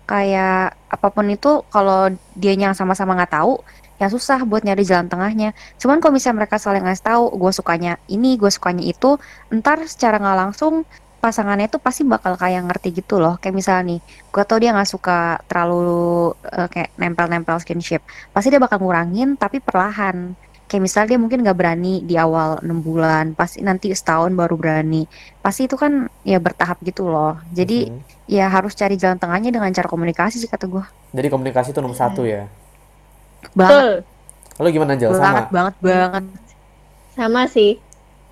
kayak 0.10 0.76
apa 0.92 1.08
pun 1.14 1.26
itu 1.32 1.64
kalau 1.72 2.12
dianya 2.36 2.74
sama-sama 2.76 3.16
nggak 3.16 3.34
tahu, 3.38 3.64
ya 4.02 4.10
susah 4.10 4.42
buat 4.50 4.66
nyari 4.66 4.82
jalan 4.82 5.06
tengahnya. 5.06 5.54
Cuman 5.78 6.02
kalau 6.02 6.18
misalnya 6.18 6.42
mereka 6.42 6.58
saling 6.58 6.82
ngasih 6.82 7.06
tahu, 7.06 7.24
gue 7.38 7.52
sukanya 7.54 8.02
ini, 8.10 8.34
gue 8.34 8.50
sukanya 8.50 8.82
itu, 8.82 9.22
ntar 9.54 9.78
secara 9.86 10.18
nggak 10.18 10.38
langsung 10.42 10.82
pasangannya 11.22 11.70
itu 11.70 11.78
pasti 11.78 12.02
bakal 12.02 12.34
kayak 12.34 12.66
ngerti 12.66 12.98
gitu 12.98 13.22
loh. 13.22 13.38
Kayak 13.38 13.56
misalnya 13.62 13.84
nih, 13.94 14.00
gue 14.34 14.42
tau 14.42 14.58
dia 14.58 14.74
nggak 14.74 14.90
suka 14.90 15.38
terlalu 15.46 16.34
eh, 16.50 16.66
kayak 16.66 16.90
nempel-nempel 16.98 17.62
skinship. 17.62 18.02
Pasti 18.34 18.50
dia 18.50 18.58
bakal 18.58 18.82
ngurangin, 18.82 19.38
tapi 19.38 19.62
perlahan. 19.62 20.34
Kayak 20.66 20.82
misalnya 20.82 21.08
dia 21.14 21.20
mungkin 21.20 21.40
nggak 21.46 21.58
berani 21.60 22.02
di 22.02 22.16
awal 22.18 22.58
6 22.64 22.80
bulan, 22.82 23.36
pasti 23.38 23.62
nanti 23.62 23.92
setahun 23.94 24.34
baru 24.34 24.56
berani. 24.58 25.06
Pasti 25.44 25.70
itu 25.70 25.76
kan 25.78 26.10
ya 26.24 26.42
bertahap 26.42 26.82
gitu 26.82 27.06
loh. 27.06 27.38
Jadi 27.54 27.92
Mhm. 27.92 28.02
ya 28.26 28.48
harus 28.48 28.72
cari 28.74 28.96
jalan 28.96 29.20
tengahnya 29.20 29.52
dengan 29.52 29.68
cara 29.70 29.86
komunikasi 29.86 30.40
sih 30.40 30.48
kata 30.50 30.66
gue. 30.66 30.82
jadi 31.12 31.28
komunikasi 31.28 31.76
itu 31.76 31.84
nomor 31.84 32.00
satu 32.00 32.24
ya 32.24 32.48
Banget, 33.52 33.74
Betul. 33.74 33.92
lo 34.62 34.68
gimana 34.70 34.94
banget, 34.94 35.12
sama 35.18 35.42
banget, 35.50 35.76
banget. 35.82 36.24
Sama 37.12 37.42
sih. 37.48 37.72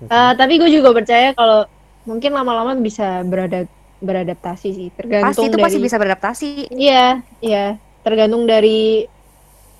Eh, 0.00 0.32
tapi 0.34 0.56
gue 0.56 0.70
juga 0.70 0.96
percaya 0.96 1.34
kalau 1.34 1.66
mungkin 2.02 2.32
lama-lama 2.32 2.72
bisa 2.76 3.20
berada 3.22 3.68
beradaptasi 4.00 4.68
sih. 4.72 4.88
Tergantung 4.96 5.28
Pasti 5.36 5.44
itu 5.44 5.56
dari 5.56 5.64
pasti 5.66 5.78
bisa 5.78 5.96
beradaptasi. 6.00 6.50
Iya, 6.72 7.20
iya. 7.40 7.76
Tergantung 8.00 8.48
dari 8.48 9.04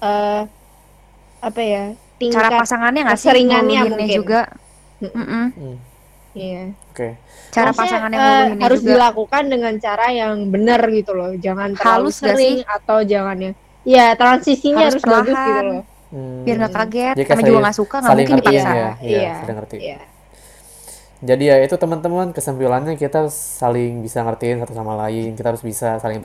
eh 0.00 0.42
apa 1.40 1.60
ya? 1.60 1.96
Tingkat 2.20 2.36
Cara 2.36 2.60
pasangannya 2.60 3.00
nggak 3.08 3.16
sih 3.16 3.28
nguluhinnya 3.32 3.82
mungkin. 3.88 4.08
juga. 4.12 4.40
Mm. 5.00 5.08
Mm-mm. 5.16 5.44
Hmm, 5.56 5.76
Iya. 6.30 6.62
oke 6.92 7.08
Cara 7.50 7.72
Maksudnya, 7.72 7.88
pasangannya 7.88 8.18
eh, 8.20 8.22
nguluhinnya 8.28 8.64
harus 8.68 8.80
juga. 8.84 8.90
dilakukan 8.94 9.44
dengan 9.48 9.74
cara 9.80 10.06
yang 10.12 10.34
benar 10.52 10.80
gitu 10.92 11.12
loh. 11.16 11.32
Jangan 11.34 11.68
terlalu 11.74 12.12
Halus 12.12 12.16
sering 12.20 12.58
atau 12.68 12.98
jangan 13.02 13.36
yang 13.40 13.54
ya 13.84 14.12
transisinya 14.16 14.86
Harus 14.86 15.00
harus, 15.00 15.04
bagus 15.04 15.36
gitu 15.38 15.62
loh. 15.64 15.82
Hmm. 16.10 16.42
Biar 16.42 16.56
nggak 16.58 16.74
kaget, 16.74 17.14
Jadi 17.14 17.26
karena 17.30 17.42
juga 17.46 17.58
nggak 17.62 17.76
suka, 17.78 17.96
nggak 18.02 18.10
saling 18.10 18.26
mungkin 18.26 18.38
dipaksa. 18.42 18.70
ya. 18.74 18.74
Iya, 18.74 18.90
Iya, 18.98 19.32
saling 19.40 19.56
ngerti. 19.62 19.76
Iya. 19.78 19.98
Jadi 21.20 21.44
ya 21.52 21.56
itu 21.60 21.74
teman-teman 21.76 22.26
kesimpulannya 22.32 22.94
kita 22.96 23.28
saling 23.30 24.00
bisa 24.00 24.24
ngertiin 24.24 24.56
satu 24.64 24.72
sama 24.72 24.96
lain. 25.06 25.36
Kita 25.36 25.52
harus 25.52 25.60
bisa 25.60 26.00
saling 26.00 26.24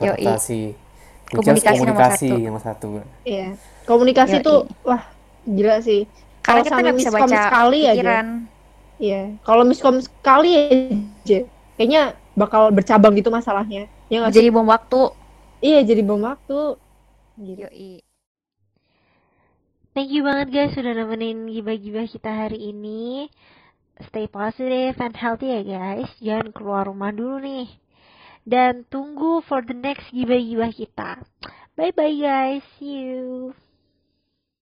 Komunikasi 1.26 1.82
nomor 1.82 1.98
komunikasi 1.98 2.28
satu. 2.30 2.46
nomor 2.46 2.62
satu. 2.62 2.88
Iya. 3.26 3.46
Komunikasi 3.84 4.36
Yoi. 4.40 4.46
tuh 4.46 4.58
wah 4.86 5.02
gila 5.44 5.76
sih. 5.82 6.06
Karena 6.40 6.62
Kalau 6.62 6.62
kita 6.64 6.76
nggak 6.80 6.96
bisa 6.96 7.10
baca 7.12 7.36
sekali 7.36 7.80
aja. 7.84 7.92
pikiran. 7.92 8.26
Iya. 8.96 9.22
Kalau 9.44 9.62
miskom 9.68 9.96
sekali 10.00 10.50
aja 10.56 11.38
kayaknya 11.76 12.02
bakal 12.32 12.72
bercabang 12.72 13.12
gitu 13.18 13.28
masalahnya. 13.28 13.90
Ya? 14.08 14.24
Jadi 14.30 14.48
bom 14.48 14.64
waktu. 14.64 15.12
Iya, 15.60 15.82
jadi 15.84 16.00
bom 16.06 16.22
waktu. 16.24 16.78
Gitu. 17.36 17.68
Yoi. 17.68 17.92
Thank 19.96 20.12
you 20.12 20.28
banget 20.28 20.52
guys 20.52 20.72
sudah 20.76 20.92
nemenin 20.92 21.48
gibah-gibah 21.48 22.04
kita 22.04 22.28
hari 22.28 22.68
ini. 22.68 23.32
Stay 24.12 24.28
positive 24.28 24.92
and 25.00 25.16
healthy 25.16 25.48
ya 25.56 25.64
guys. 25.64 26.12
Jangan 26.20 26.52
keluar 26.52 26.84
rumah 26.84 27.16
dulu 27.16 27.40
nih. 27.40 27.68
Dan 28.44 28.84
tunggu 28.92 29.40
for 29.48 29.64
the 29.64 29.72
next 29.72 30.12
gibah-gibah 30.12 30.68
kita. 30.76 31.24
Bye 31.80 31.96
bye 31.96 32.12
guys. 32.12 32.60
See 32.76 33.08
you. 33.08 33.56